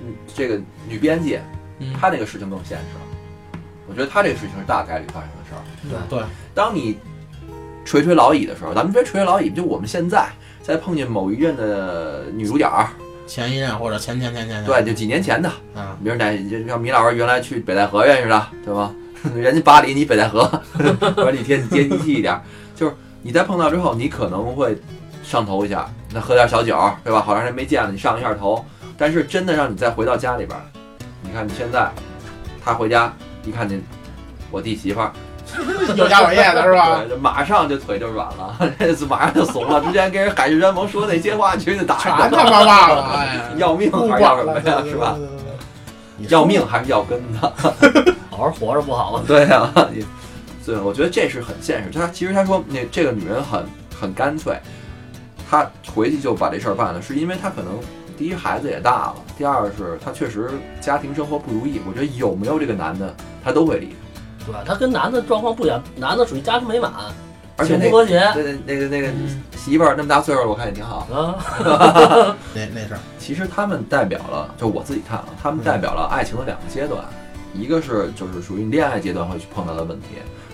[0.05, 1.38] 嗯，这个女编辑
[1.79, 2.85] 嗯，她那个事情更现实。
[3.88, 6.07] 我觉得她这个事情是大概率发生的事儿。
[6.11, 6.23] 对，
[6.55, 6.99] 当你
[7.83, 10.29] 垂垂老矣的时候，咱们别垂垂老矣，就我们现在
[10.62, 12.88] 在碰见某一任的女主角儿，
[13.33, 18.92] 前一任或者前前前前对，就几年前的，啊，比如哪就像米老师原来去北戴河认识的，对吧？
[19.35, 20.45] 人家巴黎，你北戴河，
[21.16, 22.38] 或者你接接地气一点，
[22.77, 24.77] 就是你在碰到之后，你可能会
[25.25, 27.23] 上头一下，那喝点小酒，对吧？
[27.23, 28.62] 好长时间没见了，你上一下头。
[28.99, 30.62] 但是真的让你再回到家里边儿，
[31.23, 31.90] 你看你现在，
[32.62, 33.11] 他回家
[33.45, 33.83] 一看见
[34.51, 35.11] 我弟媳妇儿，
[35.97, 37.01] 有家有业的是吧？
[37.09, 39.81] 对，马上就腿就软了，这次马上就怂了。
[39.81, 44.83] 之前跟人海誓山盟说那些话，全就打全他妈忘了， 哎呀，要命还是要什么呀？
[44.88, 45.17] 是吧？？
[46.29, 47.53] 要命还是要根的？
[48.31, 49.25] 好好活着不好吗？
[49.27, 49.73] 对啊，
[50.65, 51.91] 对，我觉得这是很现实。
[51.99, 53.65] 他其实他说那这个女人很
[54.01, 54.57] 很干脆，
[55.51, 57.79] 她回去就把这事儿办了，是因为她可能
[58.17, 61.81] 第一孩子也大了，第二是她确实家庭生活不如意。
[61.88, 63.12] 我觉得有没有这个男的，
[63.45, 63.97] 她都会离。
[64.47, 64.63] 对吧？
[64.67, 66.93] 他跟男的状况不一样，男的属于家庭美满，
[67.57, 69.09] 而且那个挺不和谐那个那个那个
[69.57, 71.07] 媳妇儿那么大岁数了，我看也挺好。
[71.13, 71.37] 啊。
[72.55, 77.05] 那那是其实他们代表了，就我自己看啊，他们代表了爱情的两个阶段，
[77.55, 80.07] 一个是就是属于恋爱阶段会去碰到的问题，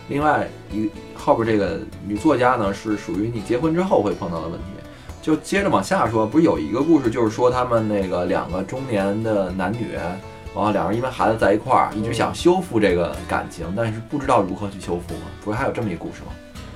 [0.09, 4.65] 另外一后边这个女作家呢是属于你结婚之后会碰到的问题。
[5.21, 9.99] 就接着往下说，不是有一个故事，就是说他们那个两个中年的男女，
[10.59, 15.21] 然后两人因为孩子在一块儿，一直想修复这个感情，但是不知道如何去修复嘛？
[15.45, 16.33] 不是还有这么一个故事吗？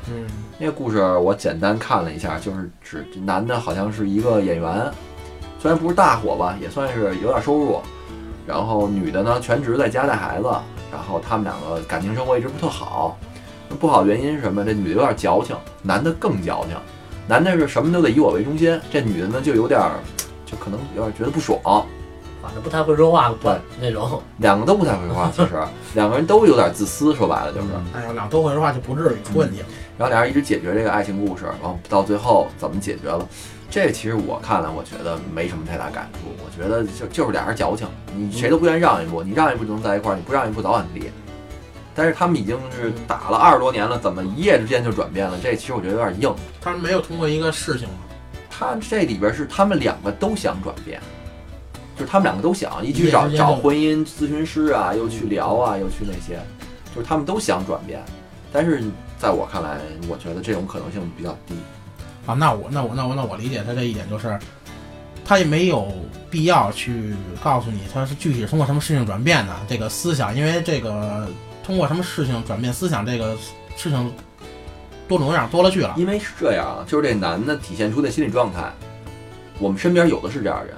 [0.09, 0.25] 嗯，
[0.57, 4.89] 那个故事我简单看了一下，就是指男的好像是一个演员，
[5.59, 7.81] 虽然不是大火吧，也算是有点收入。
[8.47, 10.49] 然后女的呢全职在家带孩子，
[10.93, 13.19] 然后他们两个感情生活一直不特好。
[13.81, 14.65] 不好的原因是什么？
[14.65, 16.77] 这女的有点矫情，男的更矫情。
[17.27, 19.99] 男的是什么都得以我为中心，这女的呢就有点儿，
[20.47, 21.85] 就可能有点觉得不爽。
[22.43, 24.21] 反正不太会说话，对那种。
[24.39, 25.51] 两个都不太会说话，其实
[25.95, 27.69] 两个人都有点自私，说白了就是。
[27.95, 29.67] 哎呀，俩都会说话就不至于出问题了。
[29.97, 33.27] 然后俩人一直解决这个爱情故事，然后到最后怎么解决了？
[33.71, 36.29] 这其实我看来，我觉得没什么太大感触。
[36.45, 41.11] 我觉得就就是俩人矫情，你谁都不愿意让一步，你让一步就能在一块儿，你不让一步早晚离。
[41.95, 45.39] 但是他们已经是打了二十多年了，怎么一夜之间就转变了？
[45.43, 46.35] 这其实我觉得有点硬。
[46.61, 47.95] 他没有通过一个事情吗，
[48.51, 51.01] 他这里边是他们两个都想转变，
[52.03, 56.41] 就是他们两个都想，一去找找婚姻咨询师啊，又去聊啊，又去那些，
[56.93, 58.03] 就是他们都想转变。
[58.53, 58.83] 但是
[59.21, 61.55] 在我看来，我觉得这种可能性比较低。
[62.27, 64.37] 啊，那我那我那我那我理解他这一点就是，
[65.25, 65.93] 他也没有
[66.29, 71.29] 必要去告诉你他是具体通过什么事情转变的这个思想，因为这个
[71.63, 73.37] 通过什么事情转变思想这个
[73.77, 74.13] 事情
[75.07, 75.95] 多种多样多了去了。
[75.97, 78.73] 因为是这样啊，就是这男的体现出的心理状态，
[79.61, 80.75] 我们身边有的是这样的人。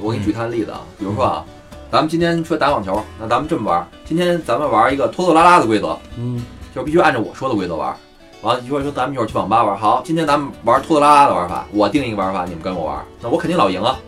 [0.00, 1.44] 我给你举他的例子啊，比如说啊，
[1.90, 7.94] 咱们今天说打网球，那咱们这么玩，今天咱们玩一个拖拖拉拉的规则，嗯，就必须按照我说的规则玩。
[8.42, 13.98] 完了，一会儿说咱们一会儿去网吧玩，好，今天咱们玩拖拖拉拉的玩法，我定一个玩法，你们跟我玩，那我肯定老赢啊，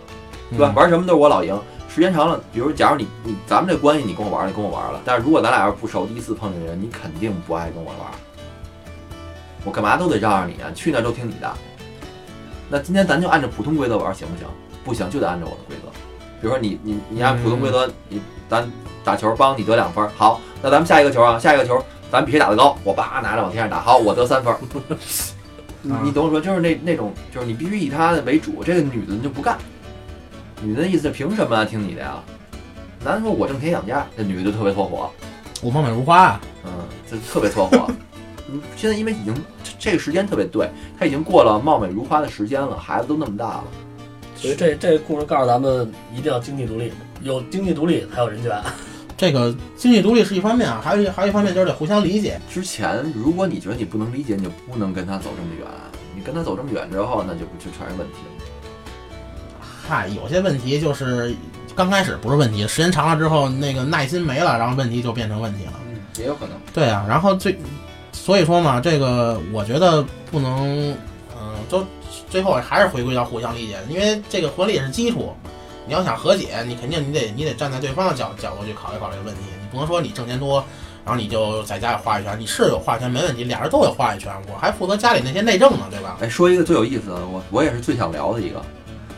[0.50, 0.72] 对吧？
[0.76, 1.58] 玩什么都是我老赢。
[1.88, 7.96] 时间长了，比如假如你你咱们这关系你跟我玩，你跟我玩了，但是如果咱俩要是不熟，第一次碰见人，你肯定不爱跟我玩。
[9.64, 11.52] 我干嘛都得让着你啊，去那儿都听你的。
[12.68, 14.46] 那今天咱就按照普通规则玩，行不行？
[14.84, 15.88] 不行，就得按照我的规则。
[16.40, 18.70] 比如说你你你按普通规则，你咱
[19.04, 24.54] 打球帮你得两分，好，那咱们下一个球啊，下一个球咱比谁打得高，我叭拿着往天上打，好，我得三分。
[25.82, 29.56] 你你懂我说，就是那那种，就是你必须以他为主，这个女的就不干。
[30.62, 32.22] 女的意思凭什么听你的呀？
[33.02, 35.10] 男的说我挣钱养家，这女的就特别搓火，
[35.62, 36.70] 我貌美如花啊，嗯，
[37.10, 37.86] 就特别搓火。
[38.52, 43.64] 嗯，现在因为已经这这个时间特别对，他已经过了貌美如花的时间了，孩子都那么大了。
[44.40, 48.58] 所以这这故事告诉咱们，一定要经济独立，有经济独立才有人权。
[49.18, 52.40] 这个经济独立是一方面啊，还有一还有一方面就是得互相理解。
[52.50, 55.66] 之前如果你觉得你不能理解，你就不能跟他走这么远。
[56.16, 59.60] 你跟他走这么远之后，那就就全是问题了。
[59.86, 61.34] 嗨，有些问题就是
[61.76, 65.72] 刚开始不是问题，时间长了之后，那个耐心没了，然后问题就变成问题了。
[65.90, 66.56] 嗯，也有可能。
[66.72, 67.58] 对啊，然后最
[68.12, 70.92] 所以说嘛，这个我觉得不能，
[71.38, 71.84] 嗯、都
[72.30, 75.34] 最后还是回归到互相理解，因为这个婚礼也是基础。
[75.86, 80.64] 你要想和解，你肯定你得你得站在对方的角角度去考虑考虑问题，你不能说你挣钱多，
[81.04, 86.16] 然后你就在家里话语权，你是有话语权没问题，俩人都有话语权，我还负责家里那些内政呢，对吧？
[86.20, 88.62] 哎，说一个最有意思的，我我也是最想聊的一个，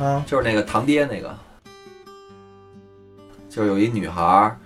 [0.03, 1.37] 啊，就是那个堂爹那个，
[3.51, 4.57] 就是有一女孩儿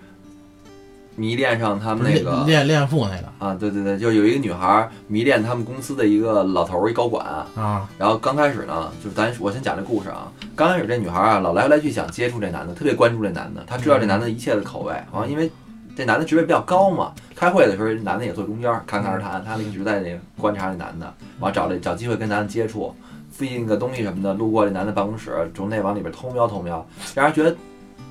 [1.19, 7.25] 迷恋上他们那个恋恋父那个啊，对对对，就是有一个女孩儿迷恋他们公司的一个老头儿，一高管。
[7.55, 10.31] 啊，然后刚开始呢，就是咱我先讲这故事啊。
[10.55, 15.51] 刚开始这女孩儿啊，老来来去想接触这男的，特别关注这男的，她知道这男的一切的口味，好像因为
[15.95, 22.93] 这男的职位比较高嘛，开会的时候男的也坐中间儿侃侃而谈，她一直在那观察这男的，完找这找机会跟男的接触，
[23.31, 27.55] 复印个东西什么的，路过这男的办公室，从那往里边偷瞄偷瞄，让人觉得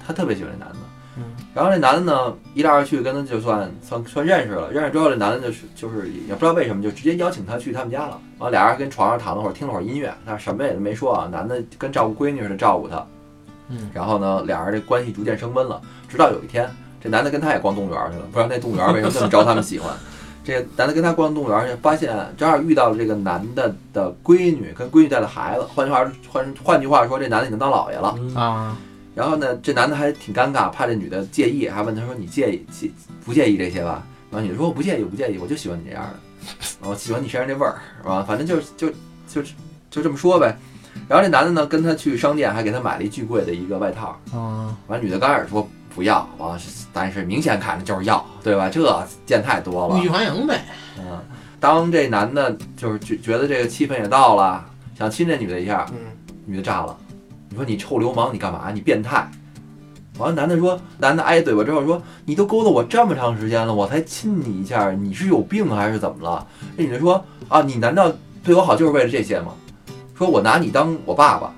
[0.05, 0.79] 她特别喜欢这男的。
[1.17, 1.25] 嗯。
[1.55, 13.07] 然后这男的呢，一来二去跟他就算算算认识了，认识之后这男的就是就是也不知道为什么就直接邀请他去他们家了，完了俩人跟床上躺了会儿，听了会儿音乐，但是什么也没说啊，男的跟照顾闺女似的照顾她，
[13.69, 16.71] 嗯，然后呢，俩人这关系逐渐升温了，直到有一天，
[17.03, 19.93] 这男的跟他也逛动物园去了，不知道那动物园为什么那么招他们喜欢。
[20.47, 28.15] 这个男的跟他逛动物园去，发现正好遇到了这个男的的闺女跟闺女带的孩子，换句话换换句话说，这男的已经当姥爷了。
[28.17, 28.35] 嗯。
[28.37, 28.77] 啊，
[29.17, 32.91] 然后呢，这男的还挺尴尬，怕这女的介意，还问他说：“你介意介
[33.25, 38.23] 不介意这些吧？”然后女的说：“我不介意，我不介意，我就喜欢你这样的，我 喜欢你身上这味儿，是吧？
[38.29, 38.91] 反正就就
[39.27, 39.43] 就
[39.91, 40.55] 就这么说呗。”
[41.09, 44.21] 然后这男的呢，跟他去商店，还给他买了一巨贵的一个外套。
[44.35, 46.61] 啊，完，女的刚开始说不要，完，
[46.93, 48.69] 但是明显看着就是要，对吧？
[48.69, 50.03] 这见太多了欲。
[50.03, 50.63] 拒还迎呗。
[50.99, 51.19] 嗯，
[51.59, 54.63] 当这男的就是觉觉得这个气氛也到了，
[54.99, 55.99] 想亲这女的一下，嗯，
[56.45, 56.99] 女的炸了，
[57.49, 58.71] 你说你臭流氓，你干嘛？
[58.73, 59.31] 你变态！
[60.19, 66.47] 完了，男的说，男的挨嘴巴之后说，你都勾搭我这么长时间了，我才亲你一下，你是有病还是怎么了？
[66.77, 68.11] 那女的说，啊，你难道
[68.43, 69.53] 对我好就是为了这些吗？
[70.15, 71.53] 说我拿你当我爸爸，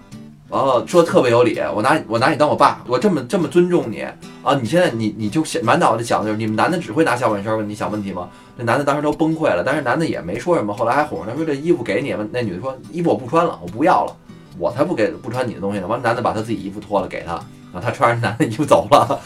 [0.48, 4.02] 完了说特别有理，我拿我拿你当我爸，我这么这么尊重你
[4.42, 4.54] 啊！
[4.60, 8.28] 你现在你你就想满脑子想的就是你们男的只会拿小本事问你想问题吗？
[8.56, 14.16] 那男的当时都崩溃了，但是男的也没说什么，后来还哄着他说这衣服给你吧，那女的说衣服我不穿了，我不要了，
[14.58, 15.86] 我才不给不穿你的东西呢。
[15.86, 17.32] 完了，男的把他自己衣服脱了给他，
[17.72, 19.20] 然后他穿着男的衣服走了，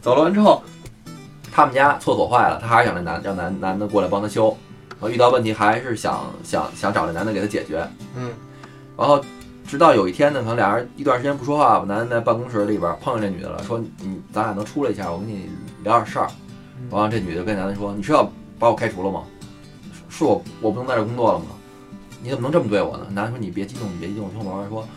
[0.00, 0.62] 走了完之后，
[1.52, 4.56] 他们家厕所坏了，他还是想这男让男男的过来帮他修，
[4.90, 8.30] 然后遇到问题还是想想想找这男的给他解决，嗯，
[8.96, 9.22] 然后
[9.66, 15.50] 直到有一天呢，可能俩人一段时间不说话吧，男的在办公室里边碰见这女的了，说你咱俩能出来一下，我跟你
[15.82, 16.28] 聊点事儿。
[16.90, 19.22] 完了，这女的跟男的说：“你是要把我开除了吗？
[20.10, 21.46] 是是我我不能在这工作了吗？
[22.22, 24.88] 你怎么能这么对我呢？”男的说：“你别激动，你别激动。”听我说：“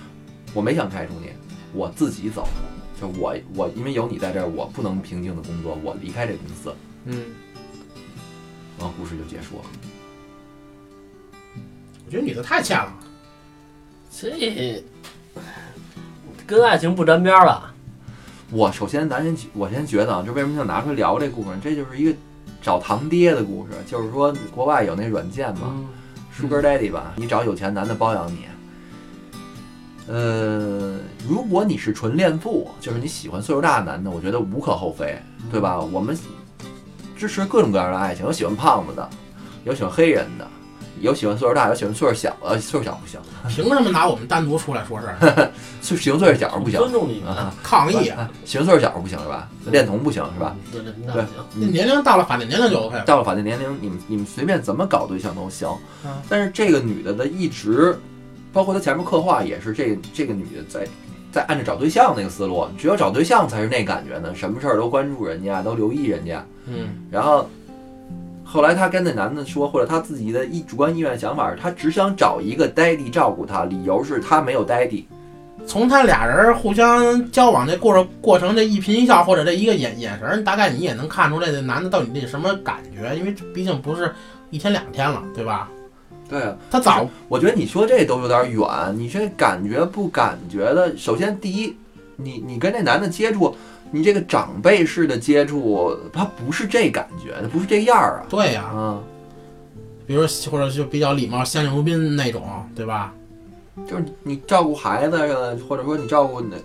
[0.54, 1.32] 我没想开除你，
[1.74, 2.48] 我自己走。
[3.02, 6.74] 就我我因为有你在这儿，我不能平静的工作，我离开这公司。
[7.06, 7.26] 嗯，”
[8.80, 9.64] 然后故事就结束了。
[12.06, 12.94] 我觉得女的太欠了。
[14.12, 14.84] 这
[16.48, 17.74] 跟爱情不沾边儿吧？
[18.52, 21.58] 我首先咱先我先觉得啊，就为什么想拿出来聊这故事？
[21.62, 22.16] 这就是一个
[22.62, 25.62] 找堂爹的故事，就是说国外有那软件嘛。
[25.76, 25.88] 嗯，
[26.38, 28.40] Sugar Daddy 吧，你找有钱男的包养你。
[30.08, 35.18] 呃，如果你是纯恋父，就是你喜欢岁数大的男的，我觉得无可厚非，
[35.50, 35.80] 对吧？
[35.80, 36.18] 我们
[37.16, 39.10] 支持各种各样的爱情，有喜欢胖子的，
[39.64, 40.46] 有喜欢黑人的，
[41.02, 45.52] 有喜欢岁数大，有喜欢岁数小，的，岁数小不行， 凭什么拿我们单独出来说事儿？
[45.82, 48.30] 就喜欢岁数小不行尊重你们，啊，抗议啊！
[48.44, 49.50] 喜欢岁数小不行是吧？
[49.66, 50.56] 恋童不行是吧？
[50.72, 51.32] 对对，那对行。
[51.56, 53.04] 那年龄到了法定年龄就 OK 了。
[53.06, 55.70] 到了法定年龄，你们你们随便怎么搞对象都行
[56.06, 56.12] 嗯。
[56.28, 57.98] 但是这个女的的一直，
[58.52, 60.88] 包括她前面刻画也是这这个女的在
[61.32, 66.44] 在按照找对象那个思路，只有找对象才是那感觉呢，什么事儿都关注人家，都留意人家。
[66.66, 67.48] 嗯，然后
[68.56, 75.04] 后来她跟那男的说，或者她自己的意主观意愿想法是，她只想找一个 daddy 照顾她，理由是她没有 daddy。
[75.68, 84.14] 从他俩人互相交往这过程过程，这一颦一笑或者这一个眼眼神儿，大概你也能看出来这男的到底这什么感觉，因为毕竟不是
[84.52, 85.70] 一天两天了，对吧？
[86.30, 90.96] 对啊，他早我觉得你说这都有点远，你这感觉不感觉的？
[90.96, 91.76] 首先第一，
[92.16, 93.56] 你你跟这男的接触，
[93.92, 98.26] 你这个长辈式的接触，他不是这感觉，他不是这样儿啊。
[98.30, 99.00] 对呀、啊，
[100.06, 102.44] 比如说或者就比较礼貌、相敬如宾那种，
[102.76, 103.14] 对吧？
[103.88, 105.18] 就是你照顾孩子，
[105.68, 106.56] 或者说你照顾那，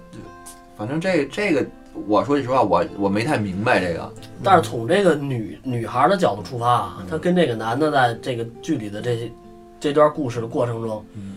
[0.77, 1.67] 反正这这个，
[2.07, 4.13] 我说句实话，我我没太明白这个。
[4.43, 9.33] 但是从这个女女孩的角度出发啊，她跟这个男的在这个剧里的这些
[9.81, 11.37] 这段故事的过程中，嗯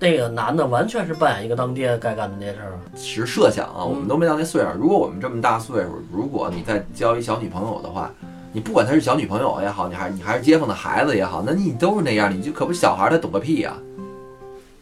[0.00, 2.78] 这个男的完全是扮演一个当爹该干的那些事儿啊。
[2.94, 4.68] 其实设想啊，我们都没到那岁数。
[4.78, 8.10] 如果我们这么大岁数，如果你再交一小女朋友的话，
[8.52, 13.74] 你不管她是小女朋友也好，你还你还是街坊的孩子也好，那你都是那样，你就可不小孩儿，他懂个屁呀、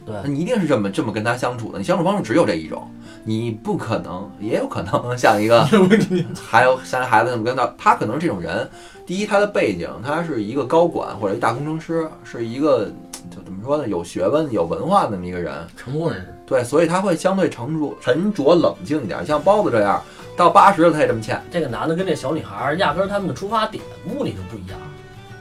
[0.05, 1.79] 对那你一定是这么这么跟他相处的。
[1.79, 2.87] 你相处方式只有这一种，
[3.25, 5.67] 你不可能，也有可能像一个
[6.49, 8.69] 还有像孩子那么跟他，他可能是这种人。
[9.07, 12.91] 第一，他的背景，他是一个高管或者一大工程师，是一个
[13.31, 15.53] 就怎么说呢，有学问、有文化的那么一个人。
[15.77, 19.25] 成功人士，对，所以他会相对沉着、沉着冷静一点。
[19.27, 20.03] 像包子这样，
[20.37, 21.43] 到八十了他也这么欠。
[21.51, 24.79] 这个男的跟这小女孩儿压根儿他们的出发点目的就不一样。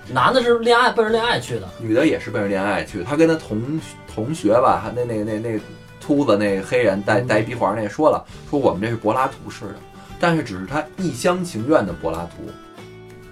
[0.08, 3.82] 男的是恋爱奔着恋爱去的，女的也是奔着恋爱去，他跟他同
[4.14, 5.60] 同学吧，还那那那那
[6.00, 9.76] 秃子那黑人带带一鼻环那说了，说我们这是柏拉图式的，
[10.20, 12.44] 但是只是他一厢情愿的柏拉图。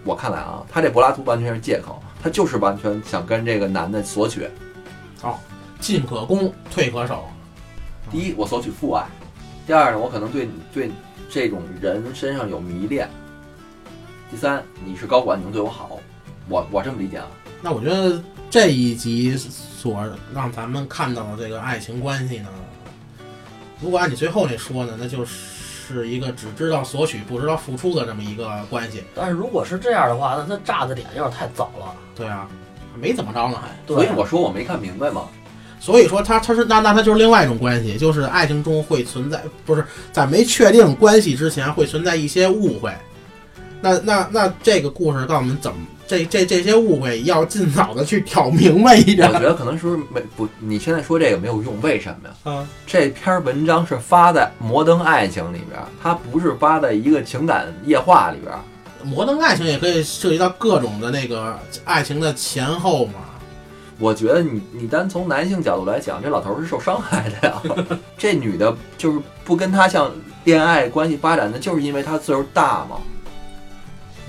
[0.04, 4.48] 我看来啊，他这柏拉图完全是借口，他就是完全想跟这个男的索取。
[5.80, 7.26] 进可攻，退可守。
[8.10, 9.04] 第一，我索取父爱；
[9.68, 10.90] 第二呢，我可能对对
[11.30, 13.06] 这种人身上有迷恋；
[14.32, 16.00] 第三，你是高管，你能对我好，
[16.48, 17.28] 我我这么理解啊。
[17.62, 20.02] 那我觉得这一集所
[20.34, 22.48] 让咱们看到的这个爱情关系呢，
[23.82, 25.34] 如果按你最后那说呢，那就是
[26.08, 29.04] 一个只知道索取不知道付出的这么一个关系。
[29.14, 31.94] 但是如果是这样的话，那他炸的点有点太早了。
[32.16, 32.48] 对啊，
[32.96, 33.68] 没怎么着呢还。
[33.86, 35.24] 对所以我说我没看明白嘛。
[35.80, 42.90] 所以说他他是那那他就是另外一种关系，就是爱情中会存在，不是在没确定关系之前会存在一些误会。
[43.82, 45.78] 那那那这个故事告诉我们怎么
[46.14, 49.40] 这这这些误会要尽早的去挑明白一点我觉。
[49.40, 52.36] 得可能是不是没不，你现在说这个没有用，为什么呀？
[52.44, 58.54] 啊，这篇文章是发在《摩登爱情》里边，它不是发在一个情感夜话里边。
[59.04, 63.14] 摩登爱情也可以涉及到各种的那个爱情的前后嘛。
[63.98, 67.62] 我觉得你你单从男性角度来讲，这老头儿是受伤害的呀。
[68.18, 70.12] 这女的就是不跟他像
[70.44, 72.98] 恋爱关系发展的，就是因为他岁数大嘛。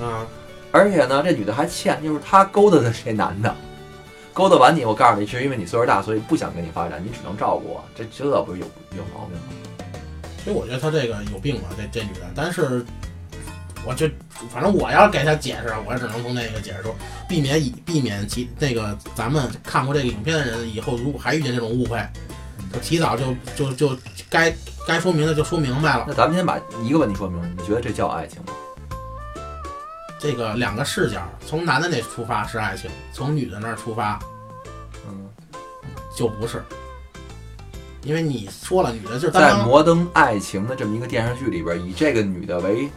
[0.05, 0.27] 啊，
[0.75, 3.55] 而且呢，这女的还欠，就是她勾搭的这男的，
[4.33, 7.85] 勾搭完你，我告诉你，是因为你岁数大，所以不想跟你发展，你只能照顾我。
[7.95, 8.67] 这这不是有
[8.97, 9.89] 有毛病吗？
[10.37, 12.23] 其实我觉得他这个有病吧，这这女的。
[12.35, 12.85] 但是，
[13.87, 14.09] 我就
[14.53, 16.93] 反正我要给他解释，我只能从那个解释说，
[17.29, 22.05] 避免以避免其那个咱们看过这个影片的人以后如果还遇见这种误会，
[22.73, 23.97] 就提早就就就
[24.29, 24.53] 该
[24.89, 26.05] 该说明的就说明白了。
[26.09, 28.53] 那咱们先把一个问题说明，你觉得这叫爱情吗？
[30.25, 34.19] 这个两个视角，从男的那出发是爱情，从女的那儿出发
[35.07, 35.29] 嗯，
[36.17, 36.65] 就不是。
[38.05, 42.89] 因为你说了，女的就是在《摩登爱情》的这么一个电视剧里边，以这个女的为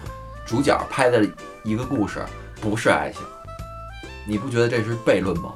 [0.45, 1.27] 主角拍的
[1.65, 2.25] 一个故事，
[2.61, 3.21] 不是爱情，
[4.25, 5.51] 你不觉得这是悖论吗？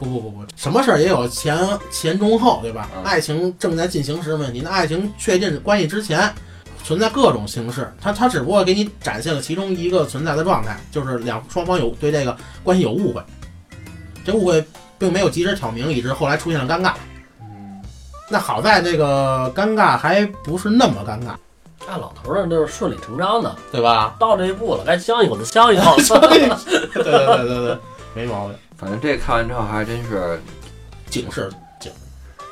[0.00, 1.56] 不不不不，什么事儿也有前
[1.92, 2.88] 前中后，对吧？
[2.96, 6.34] 嗯爱情正在进行时问题，那爱情确定关系之前，
[6.84, 13.22] 存在各种形式，它它只不过给你展现了其中一个存在的状态，就是两双方有对这个关系有误会，
[14.24, 14.64] 这误会
[14.98, 16.94] 并没有及时挑明，以致后来出现了尴尬。
[17.40, 17.82] 嗯，
[18.28, 21.34] 那好在这个尴尬还不是那么尴尬，
[21.88, 24.14] 按老头儿那就是顺理成章的，对吧？
[24.18, 25.96] 到这一步了，该相一口就相一口。
[26.22, 26.48] 对
[26.94, 27.78] 对对对对，
[28.14, 28.56] 没毛病。
[28.76, 30.40] 反正这看完之后还真是，
[31.08, 31.92] 警示警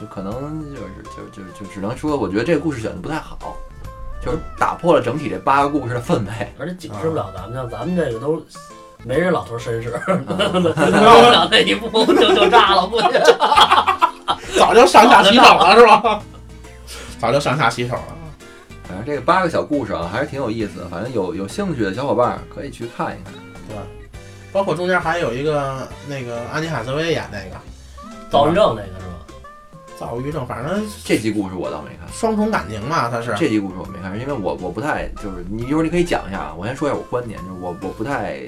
[0.01, 3.57] 就可能就是就就就只能说，我觉得这个故事选的不太好，
[4.25, 6.53] 就是打破了整体这八个故事的氛围。
[6.59, 8.43] 而且警示不了咱们，像咱们这个都
[9.05, 13.09] 没人老头儿绅士，到不了那一步就就炸了，估计。
[14.59, 16.23] 早就上下洗手了，是吧？
[17.19, 18.17] 早就上下洗手了。
[18.87, 20.89] 反正这个八个小故事啊，还是挺有意思的。
[20.89, 23.33] 反正有有兴趣的小伙伴儿可以去看一看。
[23.69, 23.83] 对吧？
[24.53, 27.57] 包括中间还有一个那个安妮海瑟薇演那个
[28.29, 29.10] 躁郁症那个是吧？
[30.01, 36.55] 躁郁症，反正这集故事我倒没看，双重感情嘛，他是这集故事我没看，因为我我不太就是你一会儿你可以讲一下啊。
[36.57, 38.41] 我先说一下我观点，就是我我不太，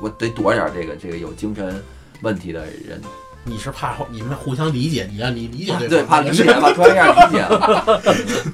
[0.00, 1.84] 我得躲点儿这个这个有精神
[2.22, 2.98] 问题的人，
[3.44, 8.50] 你是怕你们互相理解，你让你理解对，对，怕 理解，怕专业理解。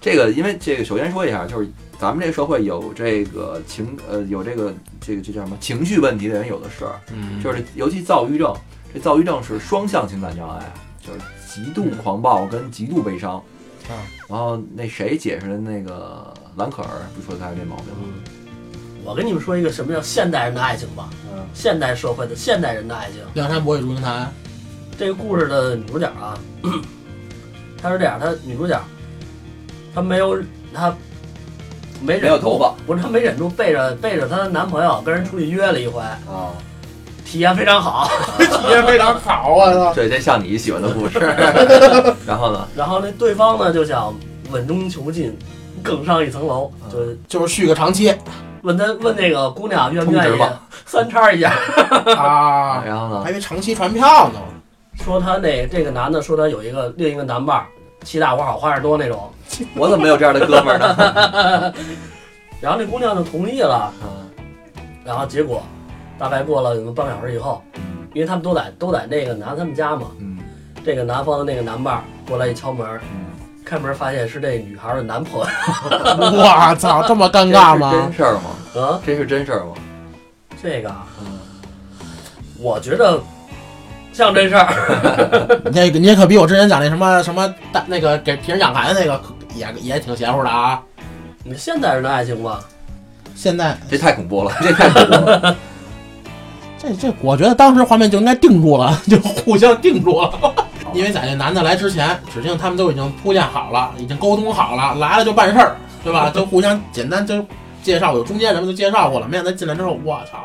[0.00, 1.68] 这个，因为这个，首先说一下，就是
[1.98, 8.54] 咱们这个社会有这个情呃有这个这个这叫什么情绪问题的人有的是，嗯，就是尤其躁郁症，
[8.94, 11.18] 这躁郁症是双向情感障碍，就是
[11.56, 13.42] 极度狂暴跟极度悲伤。
[13.88, 13.96] 啊，
[14.28, 18.00] 然后那谁解释的那个兰可儿不说他这毛病吗？
[18.02, 21.46] 嗯，我跟你们说一个什么叫现代人的爱情吧，嗯。
[21.54, 23.20] 现代社会的现代人的爱情。
[23.34, 24.26] 梁山伯与祝英台，
[24.98, 26.36] 这个故事的女主角啊，
[27.80, 28.78] 她是这样，她女主角，
[29.94, 30.36] 她没有
[30.74, 30.94] 她
[32.02, 32.74] 没忍没有头发。
[32.84, 36.52] 不是她没忍住背着背着她的男朋友跟人出去约了一回，啊，
[37.36, 38.08] 体验非常好。
[38.38, 39.92] 体验非常好， 我操！
[39.92, 41.18] 这这像你喜欢的故事。
[42.26, 42.66] 然后呢？
[42.74, 44.14] 然后那对方呢就想
[44.50, 45.36] 稳中求进，
[45.82, 46.90] 更上一层楼，嗯
[47.28, 48.14] 就就是续个长期
[48.62, 50.40] 问他问那个姑娘愿不愿意
[50.86, 51.52] 三叉一下，
[52.16, 53.30] 啊，然后呢还？
[53.32, 54.40] 以为长期传票呢。
[55.04, 57.66] 说他那这个男的说他有一个另一个男伴儿，
[58.02, 59.30] 骑大活好花样多那种，
[59.76, 61.74] 我怎么没有这样的哥们儿呢？
[62.62, 64.08] 然后那姑娘就同意了，嗯
[65.04, 65.62] 然后结果
[66.18, 67.82] 大概过了有半个小时以后，嗯
[68.14, 70.38] 因为他们都在都在那个男他们家嘛，嗯
[70.84, 73.26] 这个男方的那个男伴儿过来一敲门，嗯，
[73.64, 75.46] 开门发现是这女孩的男朋友，
[76.32, 78.12] 我操，这么尴尬吗真？
[78.12, 78.80] 事儿吗？
[78.82, 79.74] 啊，这是真事儿吗？
[80.62, 81.38] 这个啊嗯，
[82.58, 83.20] 我觉得
[84.12, 89.20] 像真事儿， 那个你也可比我之前讲那什么什么大那个给别人养孩子那个
[89.54, 90.82] 也也挺邪乎的啊。
[91.44, 92.60] 你现代人的爱情吧，
[93.34, 95.56] 现在这太恐怖了，这太恐怖了。
[96.78, 100.32] 这这，我觉得当时画面就应该定住了， 就互相定住了。
[100.94, 106.30] 因为在这男的来之前，指定他们都已经铺垫好了，已经沟通好了，来了就办事儿，对吧？
[106.30, 107.44] 就互相简单就
[107.82, 109.28] 介绍，有中间人们都介绍过了。
[109.28, 110.38] 没想到进来之后，我操！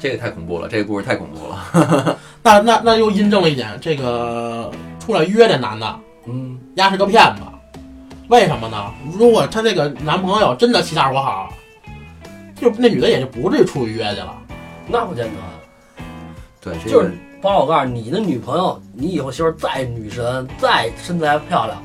[0.00, 2.18] 这个太恐怖了，这个故事太恐怖了。
[2.42, 7.42] 那那那又印证了一点，这个出来约这男的，嗯，丫是个骗子。
[8.28, 8.90] 为什么呢？
[9.16, 11.52] 如果她这个男朋友真的气大活好，
[12.60, 14.34] 就那女的也就不至于出去约去了。
[14.86, 15.30] 那不见得。
[16.64, 17.12] 对，就是
[17.42, 21.82] 包括我告诉你，你的女朋友，你以后媳妇儿再女神，再身材漂亮，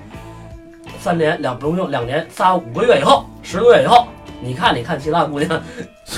[1.02, 4.08] 三年两不用两年仨五个月以后，十个月以后，
[4.42, 5.62] 你看你看其他姑娘，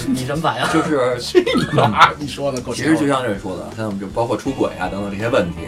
[0.08, 0.68] 你什么反应？
[0.72, 2.12] 就是 去你妈！
[2.20, 5.62] 你说的够其实就像这说的，像就包括出轨啊等等这些问题，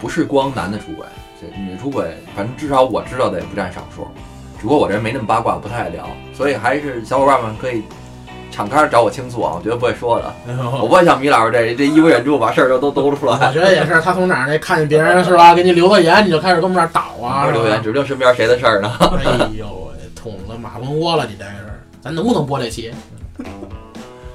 [0.00, 1.04] 不是光男的出轨，
[1.38, 4.08] 这女的出轨，反正至少我知道的也不占少数。
[4.56, 7.82] 只不过我这人没那么八卦，不太爱聊，所以还是小伙伴们可以
[8.52, 10.32] 敞开找我倾诉啊，我绝对不会说的。
[10.80, 13.52] 我不会像米老师这这一不忍住把事儿都都兜出来我。
[13.52, 18.92] 觉得也是，他从哪儿那看见别人是吧，给你留个言，你就开始跟我们这儿捣啊，不留言，指不定身边谁的事儿呢。
[19.00, 22.92] 哎呦喂，捅了马蜂窝了，你这是，咱能不能播这期？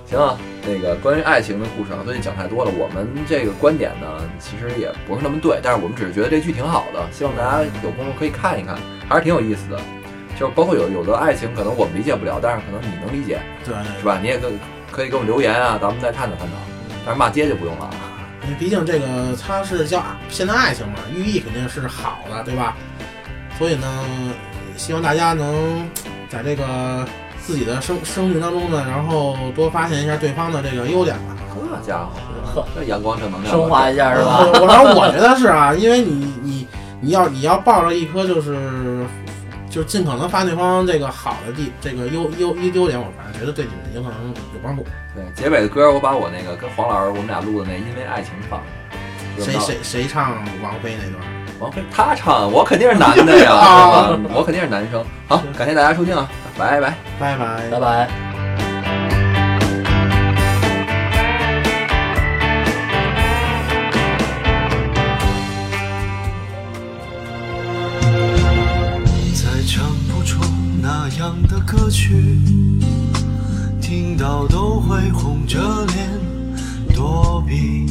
[0.09, 2.72] 行啊，那个关于爱情的故事啊，最近讲太多了。
[2.78, 4.07] 我们这个观点呢，
[4.39, 8.78] 其实也不是那么对，但是我们只是觉得这剧挺好的，希望大家有功夫可以看一看，
[9.09, 9.78] 还是挺有意思的。
[10.39, 14.19] 就是包括有有的爱情，可能我们理解不了，但是可能你能理解，对是吧？
[14.21, 14.51] 你也可
[14.91, 16.53] 可以给我们留言啊，咱们再探讨探讨。
[17.05, 17.89] 但是骂街就不用了。
[18.43, 22.75] 因为毕竟这个它是叫现代爱情嘛，寓意肯定是好的，对吧？
[23.57, 24.05] 所以呢，
[24.77, 25.89] 希望大家能
[26.29, 27.05] 在这个
[27.41, 31.35] 自己的生生命当中呢，然后多发现一下对方的这个优点吧。
[31.49, 32.05] 好家
[32.53, 34.45] 伙，这阳光正能量，升华一下是吧？
[34.67, 36.67] 反正我觉得是啊，因为你你
[37.01, 39.05] 你要你要抱着一颗就是
[39.78, 44.84] 就尽可能发对方这个好的地这个优优优优点，我反正觉得对你们有可能有帮助。
[45.13, 48.59] 对，结尾的歌我把我那个跟黄老师我们俩录的那《因为爱情》放。
[49.38, 51.23] 谁谁谁唱王菲那段？
[51.59, 55.05] 王菲她唱，我肯定是男的呀， 我肯定是男生。
[55.28, 56.95] 好，感谢大家收听啊，拜拜。
[57.19, 58.26] 拜拜拜拜。
[72.08, 72.14] 去，
[73.82, 76.10] 听到都会红着脸
[76.95, 77.86] 躲避。